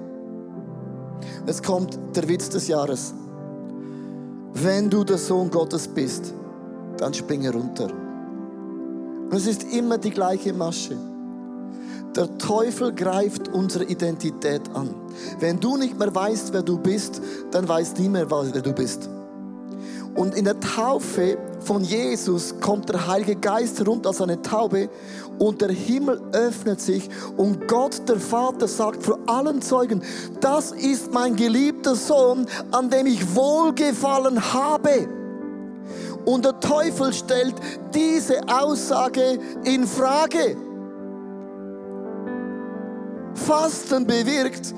es 1.45 1.63
kommt 1.63 1.97
der 2.13 2.27
Witz 2.27 2.49
des 2.49 2.67
Jahres, 2.67 3.13
wenn 4.51 4.89
du 4.89 5.05
der 5.05 5.17
Sohn 5.17 5.49
Gottes 5.49 5.87
bist, 5.87 6.33
dann 6.97 7.13
springe 7.13 7.53
runter. 7.53 7.87
Und 9.29 9.33
es 9.33 9.47
ist 9.47 9.63
immer 9.71 9.97
die 9.97 10.11
gleiche 10.11 10.51
Masche. 10.51 11.14
Der 12.15 12.37
Teufel 12.37 12.93
greift 12.93 13.49
unsere 13.49 13.83
Identität 13.83 14.61
an. 14.73 14.95
Wenn 15.39 15.59
du 15.59 15.75
nicht 15.75 15.99
mehr 15.99 16.13
weißt, 16.15 16.53
wer 16.53 16.63
du 16.63 16.77
bist, 16.77 17.21
dann 17.51 17.67
weiß 17.67 17.95
niemand 17.97 18.31
mehr, 18.31 18.53
wer 18.53 18.61
du 18.61 18.71
bist. 18.71 19.09
Und 20.15 20.33
in 20.33 20.45
der 20.45 20.57
Taufe 20.61 21.37
von 21.59 21.83
Jesus 21.83 22.55
kommt 22.61 22.87
der 22.87 23.05
Heilige 23.05 23.35
Geist 23.35 23.79
herunter 23.79 24.09
als 24.09 24.21
eine 24.21 24.41
Taube 24.41 24.87
und 25.39 25.59
der 25.61 25.71
Himmel 25.71 26.21
öffnet 26.31 26.79
sich 26.79 27.09
und 27.35 27.67
Gott, 27.67 28.07
der 28.07 28.19
Vater, 28.19 28.69
sagt 28.69 29.03
vor 29.03 29.19
allen 29.25 29.61
Zeugen, 29.61 30.01
das 30.39 30.71
ist 30.71 31.11
mein 31.11 31.35
geliebter 31.35 31.95
Sohn, 31.95 32.45
an 32.71 32.89
dem 32.89 33.07
ich 33.07 33.35
wohlgefallen 33.35 34.53
habe. 34.53 35.09
Und 36.23 36.45
der 36.45 36.59
Teufel 36.61 37.11
stellt 37.11 37.55
diese 37.93 38.41
Aussage 38.47 39.37
in 39.65 39.85
Frage. 39.85 40.55
Fasten 43.35 44.07
bewirkt, 44.07 44.73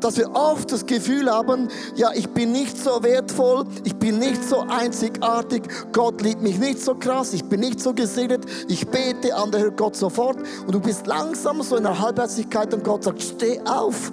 dass 0.00 0.16
wir 0.16 0.30
oft 0.34 0.70
das 0.70 0.86
Gefühl 0.86 1.30
haben, 1.30 1.68
ja, 1.94 2.10
ich 2.14 2.28
bin 2.28 2.52
nicht 2.52 2.78
so 2.78 3.02
wertvoll, 3.02 3.64
ich 3.84 3.96
bin 3.96 4.18
nicht 4.18 4.44
so 4.44 4.60
einzigartig, 4.60 5.62
Gott 5.92 6.20
liebt 6.22 6.42
mich 6.42 6.58
nicht 6.58 6.80
so 6.80 6.94
krass, 6.94 7.32
ich 7.32 7.44
bin 7.44 7.60
nicht 7.60 7.80
so 7.80 7.94
gesegnet, 7.94 8.44
ich 8.68 8.86
bete, 8.86 9.34
andere 9.34 9.62
hört 9.62 9.76
Gott 9.76 9.96
sofort 9.96 10.38
und 10.66 10.74
du 10.74 10.80
bist 10.80 11.06
langsam 11.06 11.62
so 11.62 11.76
in 11.76 11.84
der 11.84 11.98
Halbherzigkeit 11.98 12.72
und 12.74 12.84
Gott 12.84 13.04
sagt, 13.04 13.22
steh 13.22 13.60
auf. 13.64 14.12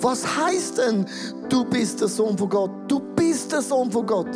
Was 0.00 0.24
heißt 0.36 0.78
denn, 0.78 1.06
du 1.48 1.64
bist 1.64 2.00
der 2.00 2.08
Sohn 2.08 2.36
von 2.36 2.48
Gott? 2.48 2.70
Du 2.88 3.00
bist 3.00 3.52
der 3.52 3.62
Sohn 3.62 3.90
von 3.90 4.06
Gott. 4.06 4.28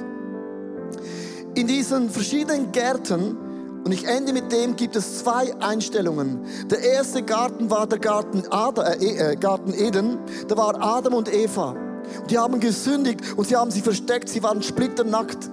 In 1.55 1.67
diesen 1.67 2.11
verschiedenen 2.11 2.71
Gärten 2.73 3.37
und 3.85 3.93
ich 3.93 4.07
ende 4.07 4.33
mit 4.33 4.53
dem, 4.53 4.77
gibt 4.77 4.95
es 4.95 5.21
zwei 5.21 5.55
Einstellungen. 5.61 6.45
Der 6.71 6.83
erste 6.83 7.23
Garten 7.23 7.71
war 7.71 7.87
der 7.87 7.99
Garten, 7.99 8.43
Adam, 8.51 8.85
äh, 8.85 9.05
e, 9.05 9.33
äh, 9.33 9.37
Garten 9.37 9.73
Eden. 9.73 10.19
Da 10.49 10.57
war 10.57 10.83
Adam 10.83 11.15
und 11.15 11.33
Eva. 11.33 11.75
Und 12.21 12.31
die 12.31 12.39
haben 12.39 12.61
gesündigt 12.61 13.21
und 13.37 13.47
sie 13.47 13.57
haben 13.57 13.71
sich 13.71 13.83
versteckt, 13.83 14.29
sie 14.29 14.43
waren 14.43 14.63
splitternackt. 14.63 15.51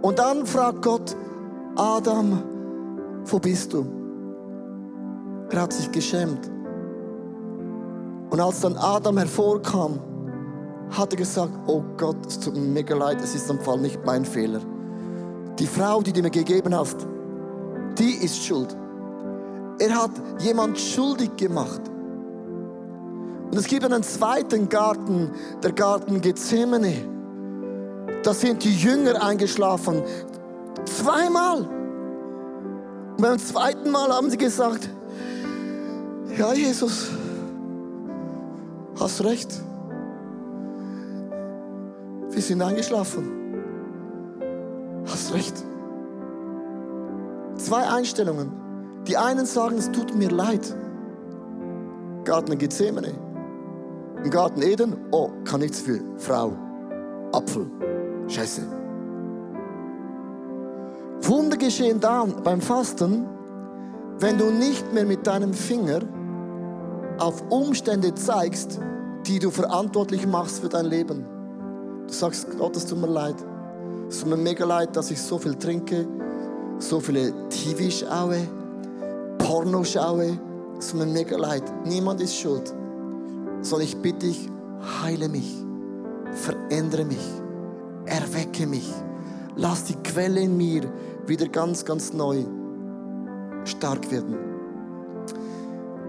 Und 0.00 0.18
dann 0.18 0.46
fragt 0.46 0.82
Gott, 0.82 1.14
Adam, 1.76 2.42
wo 3.26 3.38
bist 3.38 3.72
du? 3.74 3.84
Er 5.50 5.62
hat 5.62 5.72
sich 5.72 5.90
geschämt. 5.92 6.50
Und 8.30 8.40
als 8.40 8.60
dann 8.60 8.76
Adam 8.76 9.18
hervorkam, 9.18 10.00
hat 10.90 11.12
er 11.12 11.16
gesagt, 11.16 11.52
oh 11.66 11.82
Gott, 11.96 12.16
es 12.26 12.40
tut 12.40 12.54
mir 12.54 12.60
mega 12.60 12.96
leid, 12.96 13.18
es 13.22 13.34
ist 13.34 13.50
am 13.50 13.60
Fall 13.60 13.78
nicht 13.78 14.00
mein 14.06 14.24
Fehler. 14.24 14.60
Die 15.60 15.66
Frau, 15.66 16.00
die 16.00 16.12
du 16.12 16.22
mir 16.22 16.30
gegeben 16.30 16.74
hast, 16.74 17.06
die 17.98 18.24
ist 18.24 18.42
schuld. 18.42 18.74
Er 19.78 19.94
hat 19.94 20.10
jemand 20.38 20.78
schuldig 20.78 21.36
gemacht. 21.36 21.82
Und 23.50 23.58
es 23.58 23.66
gibt 23.66 23.84
einen 23.84 24.02
zweiten 24.02 24.70
Garten, 24.70 25.30
der 25.62 25.72
Garten 25.72 26.22
Gethsemane. 26.22 26.94
Da 28.22 28.32
sind 28.32 28.64
die 28.64 28.74
Jünger 28.74 29.22
eingeschlafen. 29.22 30.02
Zweimal. 30.86 31.68
Und 33.18 33.22
beim 33.22 33.38
zweiten 33.38 33.90
Mal 33.90 34.08
haben 34.10 34.30
sie 34.30 34.38
gesagt, 34.38 34.88
ja 36.38 36.54
Jesus, 36.54 37.10
hast 38.98 39.22
recht. 39.24 39.60
Wir 42.30 42.40
sind 42.40 42.62
eingeschlafen. 42.62 43.39
Hast 45.10 45.34
recht. 45.34 45.64
Zwei 47.56 47.88
Einstellungen. 47.88 48.52
Die 49.08 49.16
einen 49.16 49.44
sagen, 49.44 49.76
es 49.76 49.90
tut 49.90 50.14
mir 50.14 50.30
leid. 50.30 50.76
Garten 52.24 52.56
Gethsemane. 52.56 53.12
Im 54.22 54.30
Garten 54.30 54.62
Eden, 54.62 54.96
oh, 55.10 55.30
kann 55.44 55.60
nichts 55.60 55.80
für 55.80 56.00
Frau. 56.16 56.52
Apfel. 57.32 57.66
Scheiße. 58.28 58.62
Wunder 61.22 61.56
geschehen 61.56 62.00
dann 62.00 62.42
beim 62.42 62.60
Fasten, 62.60 63.26
wenn 64.18 64.38
du 64.38 64.50
nicht 64.50 64.92
mehr 64.92 65.06
mit 65.06 65.26
deinem 65.26 65.54
Finger 65.54 66.00
auf 67.18 67.42
Umstände 67.50 68.14
zeigst, 68.14 68.78
die 69.26 69.38
du 69.38 69.50
verantwortlich 69.50 70.26
machst 70.26 70.60
für 70.60 70.68
dein 70.68 70.86
Leben. 70.86 71.24
Du 72.06 72.12
sagst, 72.12 72.46
Gott, 72.58 72.76
es 72.76 72.86
tut 72.86 73.00
mir 73.00 73.06
leid. 73.06 73.36
Es 74.10 74.18
tut 74.18 74.28
mir 74.28 74.36
mega 74.36 74.64
leid, 74.64 74.96
dass 74.96 75.12
ich 75.12 75.22
so 75.22 75.38
viel 75.38 75.54
trinke, 75.54 76.04
so 76.80 76.98
viele 76.98 77.32
TV 77.48 77.88
schaue, 77.90 78.38
Porno 79.38 79.84
schaue. 79.84 80.36
Es 80.76 80.88
tut 80.88 80.98
mir 80.98 81.06
mega 81.06 81.36
leid. 81.36 81.62
Niemand 81.86 82.20
ist 82.20 82.34
schuld. 82.34 82.74
Sondern 83.62 83.86
ich 83.86 83.96
bitte 83.98 84.26
dich, 84.26 84.50
heile 85.00 85.28
mich, 85.28 85.64
verändere 86.32 87.04
mich, 87.04 87.24
erwecke 88.06 88.66
mich. 88.66 88.92
Lass 89.54 89.84
die 89.84 89.94
Quelle 90.02 90.40
in 90.40 90.56
mir 90.56 90.82
wieder 91.28 91.46
ganz, 91.46 91.84
ganz 91.84 92.12
neu 92.12 92.44
stark 93.64 94.10
werden. 94.10 94.36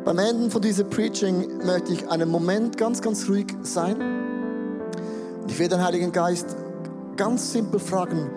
Beim 0.04 0.18
Ende 0.18 0.50
von 0.50 0.64
diesem 0.64 0.90
Preaching 0.90 1.60
möchte 1.64 1.94
ich 1.94 2.10
einen 2.10 2.30
Moment 2.30 2.80
ganz, 2.80 3.00
ganz 3.00 3.30
ruhig 3.30 3.56
sein. 3.62 3.98
Ich 5.48 5.60
werde 5.60 5.76
den 5.76 5.86
Heiligen 5.86 6.12
Geist 6.12 6.56
ganz 7.16 7.52
simpel 7.52 7.80
fragen, 7.80 8.30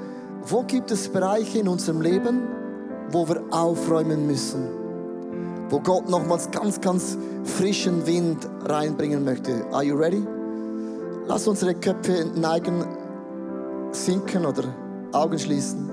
wo 0.46 0.62
gibt 0.62 0.90
es 0.90 1.08
Bereiche 1.08 1.58
in 1.58 1.68
unserem 1.68 2.00
Leben, 2.00 2.42
wo 3.10 3.26
wir 3.28 3.42
aufräumen 3.50 4.26
müssen? 4.26 4.68
Wo 5.70 5.80
Gott 5.80 6.08
nochmals 6.08 6.50
ganz, 6.50 6.80
ganz 6.80 7.16
frischen 7.44 8.06
Wind 8.06 8.48
reinbringen 8.64 9.24
möchte. 9.24 9.64
Are 9.72 9.82
you 9.82 9.96
ready? 9.96 10.22
Lass 11.26 11.48
unsere 11.48 11.74
Köpfe 11.74 12.26
neigen, 12.34 12.84
sinken 13.92 14.44
oder 14.44 14.64
Augen 15.12 15.38
schließen. 15.38 15.90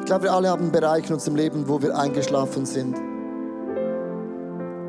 Ich 0.00 0.06
glaube, 0.06 0.24
wir 0.24 0.32
alle 0.32 0.50
haben 0.50 0.70
Bereiche 0.70 1.08
in 1.08 1.14
unserem 1.14 1.36
Leben, 1.36 1.68
wo 1.68 1.80
wir 1.80 1.96
eingeschlafen 1.96 2.66
sind. 2.66 2.96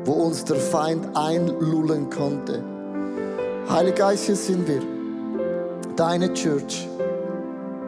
Wo 0.04 0.12
uns 0.12 0.44
der 0.44 0.56
Feind 0.56 1.16
einlullen 1.16 2.10
konnte. 2.10 2.71
Heiliger 3.68 4.08
Geist, 4.08 4.24
hier 4.24 4.36
sind 4.36 4.66
wir. 4.66 4.82
Deine 5.94 6.32
Church. 6.34 6.88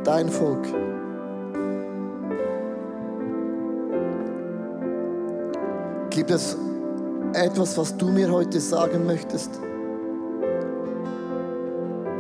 Dein 0.05 0.29
Volk. 0.29 0.65
Gibt 6.11 6.31
es 6.31 6.57
etwas, 7.33 7.77
was 7.77 7.97
du 7.97 8.07
mir 8.07 8.31
heute 8.31 8.61
sagen 8.61 9.05
möchtest? 9.05 9.51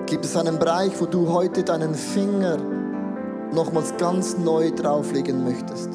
Gibt 0.06 0.24
es 0.24 0.36
einen 0.36 0.58
Bereich, 0.58 0.92
wo 1.00 1.06
du 1.06 1.32
heute 1.32 1.62
deinen 1.62 1.94
Finger 1.94 2.58
nochmals 3.52 3.96
ganz 3.96 4.36
neu 4.36 4.72
drauflegen 4.72 5.44
möchtest? 5.44 5.90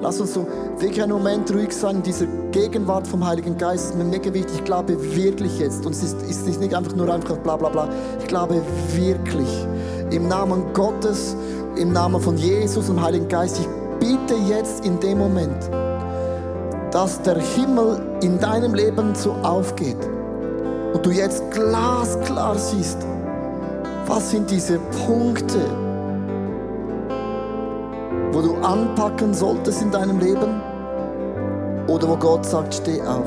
Lass 0.00 0.20
uns 0.20 0.34
so 0.34 0.46
wirklich 0.78 1.02
einen 1.02 1.12
Moment 1.12 1.52
ruhig 1.52 1.72
sein 1.72 1.96
in 1.96 2.02
dieser 2.02 2.26
Gegenwart 2.52 3.06
vom 3.06 3.26
Heiligen 3.26 3.58
Geist. 3.58 3.96
Mir 3.96 4.04
mega 4.04 4.32
wichtig. 4.32 4.54
Ich 4.56 4.64
glaube 4.64 4.96
wirklich 5.16 5.58
jetzt, 5.58 5.84
und 5.84 5.92
es 5.92 6.02
ist, 6.02 6.22
ist 6.22 6.60
nicht 6.60 6.74
einfach 6.74 6.94
nur 6.94 7.12
einfach 7.12 7.36
bla 7.38 7.56
bla 7.56 7.68
bla, 7.68 7.88
ich 8.20 8.26
glaube 8.28 8.62
wirklich 8.94 9.66
im 10.10 10.28
Namen 10.28 10.72
Gottes, 10.72 11.36
im 11.76 11.92
Namen 11.92 12.20
von 12.20 12.36
Jesus 12.36 12.88
und 12.88 13.02
Heiligen 13.02 13.28
Geist, 13.28 13.60
ich 13.60 13.68
bitte 13.98 14.34
jetzt 14.48 14.84
in 14.84 14.98
dem 15.00 15.18
Moment, 15.18 15.68
dass 16.92 17.20
der 17.22 17.38
Himmel 17.38 18.00
in 18.22 18.38
deinem 18.38 18.74
Leben 18.74 19.14
so 19.14 19.32
aufgeht 19.42 19.98
und 20.94 21.04
du 21.04 21.10
jetzt 21.10 21.42
glasklar 21.50 22.56
siehst, 22.56 22.98
was 24.06 24.30
sind 24.30 24.50
diese 24.50 24.78
Punkte, 25.06 25.58
wo 28.38 28.42
du 28.42 28.54
anpacken 28.58 29.34
solltest 29.34 29.82
in 29.82 29.90
deinem 29.90 30.20
Leben 30.20 30.62
oder 31.88 32.08
wo 32.08 32.16
Gott 32.16 32.46
sagt, 32.46 32.72
steh 32.72 33.02
auf. 33.02 33.26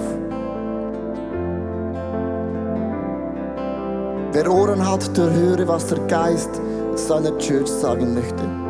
Wer 4.32 4.50
Ohren 4.50 4.90
hat, 4.90 5.18
der 5.18 5.30
höre, 5.34 5.68
was 5.68 5.88
der 5.88 6.00
Geist 6.08 6.62
seiner 6.96 7.38
Church 7.40 7.68
sagen 7.68 8.14
möchte. 8.14 8.61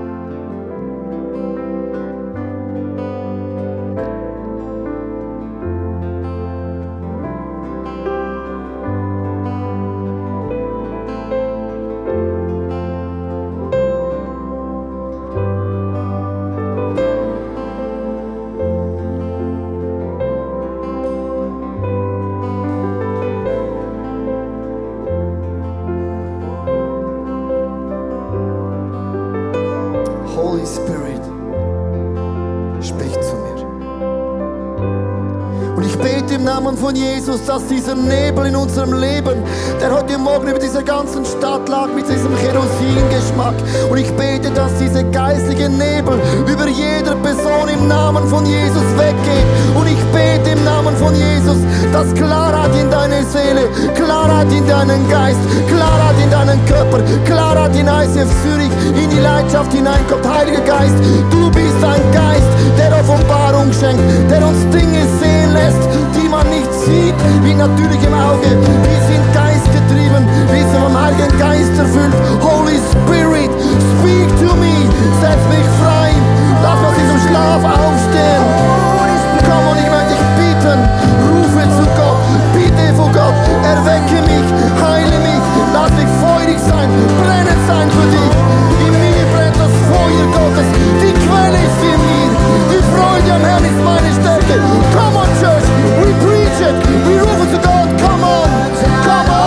Jesus, 37.31 37.45
dass 37.45 37.65
dieser 37.67 37.95
Nebel 37.95 38.47
in 38.47 38.55
unserem 38.55 38.93
Leben, 38.93 39.43
der 39.79 39.93
heute 39.93 40.17
Morgen 40.17 40.49
über 40.49 40.59
dieser 40.59 40.83
ganzen 40.83 41.23
Stadt 41.25 41.67
lag, 41.69 41.87
mit 41.95 42.05
diesem 42.09 42.35
Kerosingeschmack, 42.37 43.53
und 43.89 43.97
ich 43.97 44.11
bete, 44.17 44.51
dass 44.51 44.75
dieser 44.77 45.03
geistliche 45.03 45.69
Nebel 45.69 46.19
über 46.45 46.67
jeder 46.67 47.15
Person 47.15 47.69
im 47.73 47.87
Namen 47.87 48.27
von 48.27 48.45
Jesus 48.45 48.83
weggeht. 48.97 49.47
Und 49.75 49.87
ich 49.87 50.03
bete 50.11 50.57
im 50.57 50.63
Namen 50.65 50.95
von 50.97 51.15
Jesus, 51.15 51.57
dass 51.93 52.13
Klarheit 52.15 52.75
in 52.75 52.89
deine 52.89 53.23
Seele, 53.23 53.69
Klarheit 53.95 54.51
in 54.51 54.67
deinen 54.67 55.09
Geist, 55.09 55.39
Klarheit 55.69 56.15
in 56.21 56.29
deinen 56.31 56.65
Körper, 56.65 56.99
Klarheit 57.25 57.75
in 57.75 57.87
ICF 57.87 58.29
Zürich, 58.43 58.71
in 59.01 59.09
die 59.09 59.19
Leidenschaft 59.19 59.71
hineinkommt. 59.71 60.27
Heiliger 60.27 60.61
Geist, 60.61 60.95
du 61.29 61.49
bist 61.51 61.81
ein 61.81 62.01
Geist, 62.11 62.51
der 62.77 62.91
Offenbarung 62.99 63.71
schenkt, 63.71 64.03
der 64.29 64.45
uns 64.45 64.59
Dinge 64.75 65.05
sehen 65.21 65.40
lässt, 65.53 65.83
die 66.15 66.27
man 66.27 66.47
nicht 66.49 66.71
sieht, 66.73 67.15
wie 67.43 67.53
natürlich 67.53 68.01
im 68.03 68.13
Auge. 68.13 68.49
Wir 68.51 69.01
sind 69.07 69.23
geistgetrieben, 69.33 70.23
wir 70.51 70.63
sind 70.63 70.81
vom 70.81 70.95
Heiligen 70.95 71.31
Geist 71.37 71.75
erfüllt. 71.77 72.15
Holy 72.41 72.79
Spirit, 72.91 73.51
speak 73.99 74.29
to 74.39 74.55
me, 74.55 74.75
setz 75.21 75.43
mich 75.51 75.67
frei, 75.83 76.11
lass 76.63 76.79
uns 76.79 76.87
aus 76.87 76.95
diesem 76.95 77.19
Schlaf 77.27 77.61
aufstehen. 77.63 78.43
Komm 79.47 79.63
und 79.71 79.77
ich 79.79 79.89
möchte 79.91 80.15
dich 80.15 80.25
bitten, 80.39 80.79
rufe 81.27 81.63
zu 81.75 81.83
Gott, 81.99 82.19
bitte 82.53 82.85
vor 82.95 83.11
Gott, 83.11 83.35
erwecke 83.63 84.21
mich, 84.23 84.47
heile 84.79 85.17
mich, 85.19 85.43
lass 85.73 85.91
mich 85.99 86.11
feurig 86.23 86.59
sein, 86.59 86.89
brennend 87.19 87.61
sein 87.67 87.87
für 87.91 88.07
dich. 88.07 88.33
In 88.85 88.93
mir 88.93 89.25
brennt 89.33 89.57
das 89.57 89.73
Feuer 89.89 90.25
Gottes, 90.31 90.69
die 91.01 91.13
Quelle 91.25 91.59
ist 91.65 91.70
Freude 92.91 93.33
am 93.33 93.41
Herrn 93.41 93.63
ist 93.63 93.81
meine 93.83 94.11
Stärke. 94.13 94.59
Come 94.93 95.17
on, 95.17 95.29
Church, 95.39 95.67
we 96.03 96.11
preach 96.23 96.59
it, 96.59 96.75
we 97.07 97.19
rufe 97.19 97.45
zu 97.51 97.57
Gott, 97.57 97.89
come 98.01 98.23
on, 98.23 98.49
come 99.05 99.29
on. 99.29 99.41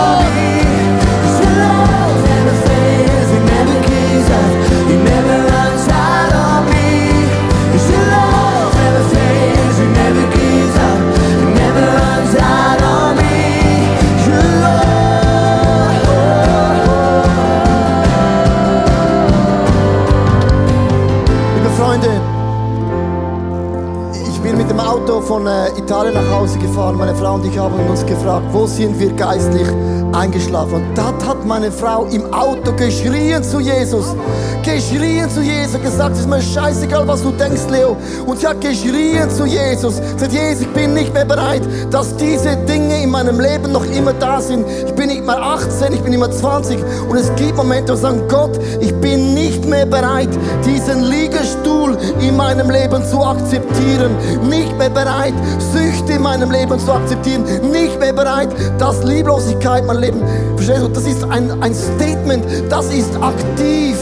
Freunde, 21.77 22.21
Auto 24.95 25.19
von 25.19 25.45
äh, 25.45 25.77
Italien 25.77 26.13
nach 26.13 26.39
Hause 26.39 26.57
gefahren. 26.57 26.95
Meine 26.97 27.13
Frau 27.13 27.35
und 27.35 27.45
ich 27.45 27.57
haben 27.57 27.75
uns 27.89 28.05
gefragt, 28.05 28.45
wo 28.53 28.65
sind 28.65 28.97
wir 28.97 29.11
geistlich 29.11 29.67
eingeschlafen? 30.13 30.75
Und 30.75 30.97
dort 30.97 31.27
hat 31.27 31.45
meine 31.45 31.69
Frau 31.69 32.05
im 32.05 32.33
Auto 32.33 32.71
geschrien 32.71 33.43
zu 33.43 33.59
Jesus. 33.59 34.15
Geschrien 34.63 35.29
zu 35.29 35.41
Jesus, 35.41 35.81
gesagt, 35.81 36.13
es 36.13 36.21
ist 36.21 36.29
mir 36.29 36.41
scheißegal, 36.41 37.05
was 37.07 37.21
du 37.21 37.31
denkst, 37.31 37.63
Leo. 37.69 37.97
Und 38.25 38.39
sie 38.39 38.47
hat 38.47 38.61
geschrien 38.61 39.29
zu 39.29 39.45
Jesus. 39.45 39.97
Sagt, 40.17 40.31
Jesus, 40.31 40.61
ich 40.61 40.69
bin 40.69 40.93
nicht 40.93 41.13
mehr 41.13 41.25
bereit, 41.25 41.61
dass 41.91 42.15
diese 42.15 42.55
Dinge 42.65 43.03
in 43.03 43.11
meinem 43.11 43.39
Leben 43.39 43.73
noch 43.73 43.85
immer 43.85 44.13
da 44.13 44.39
sind. 44.39 44.65
Ich 44.87 44.95
bin 44.95 45.09
nicht 45.09 45.25
mehr 45.25 45.39
18, 45.39 45.93
ich 45.93 46.01
bin 46.01 46.13
immer 46.13 46.31
20. 46.31 46.79
Und 47.09 47.17
es 47.17 47.35
gibt 47.35 47.57
Momente, 47.57 47.93
wo 47.93 47.97
sagen, 47.97 48.21
Gott, 48.29 48.57
ich 48.79 48.93
bin 48.95 49.33
nicht 49.33 49.65
mehr 49.65 49.85
bereit, 49.85 50.29
diesen 50.65 51.03
Liegestuhl 51.03 51.97
in 52.21 52.35
meinem 52.35 52.69
Leben 52.69 53.05
zu 53.05 53.23
akzeptieren. 53.23 54.15
Nicht 54.49 54.75
mehr 54.77 54.84
bereit, 54.89 55.33
Süchte 55.73 56.13
in 56.13 56.21
meinem 56.21 56.51
Leben 56.51 56.79
zu 56.79 56.91
akzeptieren, 56.91 57.43
nicht 57.71 57.99
mehr 57.99 58.13
bereit, 58.13 58.49
dass 58.77 59.03
Lieblosigkeit 59.03 59.85
mein 59.85 59.97
Leben, 59.97 60.21
verstehst 60.55 60.81
du, 60.81 60.87
das 60.89 61.05
ist 61.05 61.23
ein, 61.23 61.51
ein 61.61 61.73
Statement, 61.73 62.45
das 62.69 62.93
ist 62.93 63.15
aktiv. 63.21 63.97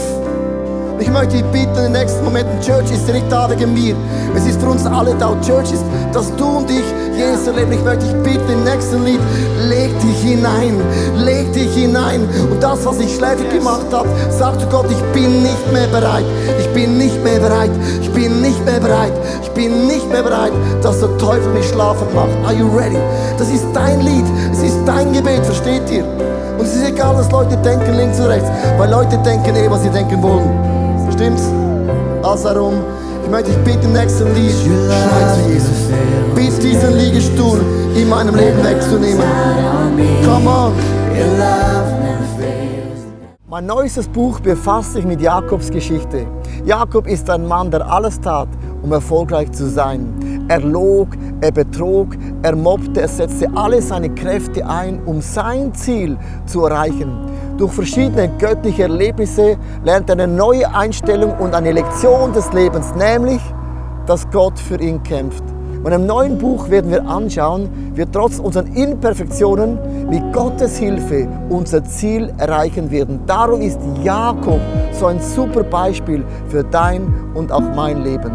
Ich 0.98 1.10
möchte 1.10 1.36
dich 1.36 1.44
bitten, 1.46 1.76
in 1.76 1.92
den 1.92 1.92
nächsten 1.92 2.24
Momenten, 2.24 2.60
Church 2.60 2.90
ist 2.90 3.06
nicht 3.08 3.30
da 3.30 3.50
wegen 3.50 3.74
mir. 3.74 3.96
Es 4.36 4.46
ist 4.46 4.60
für 4.60 4.68
uns 4.68 4.86
alle 4.86 5.14
da. 5.16 5.34
Church 5.44 5.72
ist, 5.72 5.84
dass 6.12 6.34
du 6.36 6.58
und 6.58 6.70
ich 6.70 6.84
Jesus 7.16 7.46
erleben. 7.46 7.72
Ich 7.72 7.82
möchte 7.82 8.04
dich 8.04 8.14
bitten, 8.22 8.52
im 8.52 8.64
nächsten 8.64 9.04
Lied, 9.04 9.20
leg 9.68 9.90
dich 10.00 10.18
hinein. 10.18 10.80
Leg 11.16 11.52
dich 11.52 11.72
hinein. 11.74 12.28
Und 12.50 12.62
das, 12.62 12.84
was 12.86 13.00
ich 13.00 13.14
schläfrig 13.16 13.50
gemacht 13.50 13.86
habe, 13.92 14.08
sag 14.30 14.58
zu 14.60 14.66
Gott, 14.68 14.86
ich 14.88 15.02
bin 15.12 15.42
nicht 15.42 15.72
mehr 15.72 15.86
bereit. 15.88 16.24
Ich 16.58 16.68
bin 16.72 16.96
nicht 16.96 17.22
mehr 17.24 17.40
bereit. 17.40 17.70
Ich 18.00 18.10
bin 18.10 18.40
nicht 18.40 18.64
mehr 18.64 18.80
bereit. 18.80 19.12
Ich 19.42 19.50
bin 19.50 19.86
nicht 19.86 20.08
mehr 20.10 20.22
bereit, 20.22 20.52
dass 20.82 21.00
der 21.00 21.16
Teufel 21.18 21.52
mich 21.52 21.68
schlafen 21.68 22.06
macht. 22.14 22.30
Are 22.44 22.54
you 22.54 22.68
ready? 22.68 22.98
Das 23.38 23.48
ist 23.48 23.64
dein 23.72 24.00
Lied. 24.00 24.26
Es 24.52 24.62
ist 24.62 24.78
dein 24.86 25.12
Gebet, 25.12 25.44
versteht 25.44 25.90
ihr? 25.90 26.04
Und 26.58 26.66
es 26.66 26.76
ist 26.76 26.88
egal, 26.88 27.16
was 27.16 27.30
Leute 27.30 27.56
denken, 27.58 27.94
links 27.96 28.18
und 28.20 28.26
rechts. 28.26 28.48
Weil 28.78 28.90
Leute 28.90 29.18
denken 29.18 29.56
eh, 29.56 29.70
was 29.70 29.82
sie 29.82 29.90
denken 29.90 30.22
wollen. 30.22 30.73
Stimmt's? 31.12 31.50
Also 32.22 32.48
darum, 32.48 32.74
ich 33.24 33.30
möchte 33.30 33.50
dich 33.50 33.58
bitten, 33.64 33.86
im 33.86 33.92
nächsten 33.92 34.34
Lied, 34.34 34.52
schrei 34.52 35.34
zu 35.34 35.50
Jesus. 35.50 35.90
Bitte 36.34 36.58
diesen 36.60 36.96
Liegestuhl 36.96 37.60
in 37.94 38.08
meinem 38.08 38.34
Leben 38.34 38.62
wegzunehmen. 38.64 39.24
Come 40.24 40.48
on. 40.48 40.72
Mein 43.54 43.66
neuestes 43.66 44.08
Buch 44.08 44.40
befasst 44.40 44.94
sich 44.94 45.04
mit 45.04 45.20
Jakobs 45.20 45.70
Geschichte. 45.70 46.26
Jakob 46.64 47.06
ist 47.06 47.30
ein 47.30 47.46
Mann, 47.46 47.70
der 47.70 47.88
alles 47.88 48.20
tat, 48.20 48.48
um 48.82 48.90
erfolgreich 48.90 49.52
zu 49.52 49.68
sein. 49.68 50.44
Er 50.48 50.58
log, 50.58 51.10
er 51.40 51.52
betrog, 51.52 52.16
er 52.42 52.56
mobbte, 52.56 53.02
er 53.02 53.08
setzte 53.08 53.48
alle 53.54 53.80
seine 53.80 54.10
Kräfte 54.10 54.66
ein, 54.66 55.00
um 55.06 55.20
sein 55.20 55.72
Ziel 55.72 56.16
zu 56.46 56.64
erreichen. 56.64 57.12
Durch 57.56 57.72
verschiedene 57.72 58.28
göttliche 58.38 58.82
Erlebnisse 58.82 59.56
lernt 59.84 60.10
er 60.10 60.14
eine 60.14 60.26
neue 60.26 60.74
Einstellung 60.74 61.38
und 61.38 61.54
eine 61.54 61.70
Lektion 61.70 62.32
des 62.32 62.52
Lebens, 62.52 62.94
nämlich, 62.96 63.40
dass 64.06 64.28
Gott 64.30 64.58
für 64.58 64.80
ihn 64.80 65.00
kämpft. 65.04 65.44
Und 65.84 65.92
im 65.92 66.06
neuen 66.06 66.36
Buch 66.38 66.68
werden 66.70 66.90
wir 66.90 67.06
anschauen, 67.06 67.92
wie 67.94 68.06
trotz 68.06 68.38
unseren 68.38 68.74
Imperfektionen 68.74 69.78
mit 70.08 70.32
Gottes 70.32 70.78
Hilfe 70.78 71.28
unser 71.48 71.84
Ziel 71.84 72.32
erreichen 72.38 72.90
werden. 72.90 73.20
Darum 73.26 73.60
ist 73.60 73.78
Jakob 74.02 74.60
so 74.92 75.06
ein 75.06 75.20
super 75.20 75.62
Beispiel 75.62 76.24
für 76.48 76.64
dein 76.64 77.12
und 77.34 77.52
auch 77.52 77.60
mein 77.76 78.02
Leben. 78.02 78.34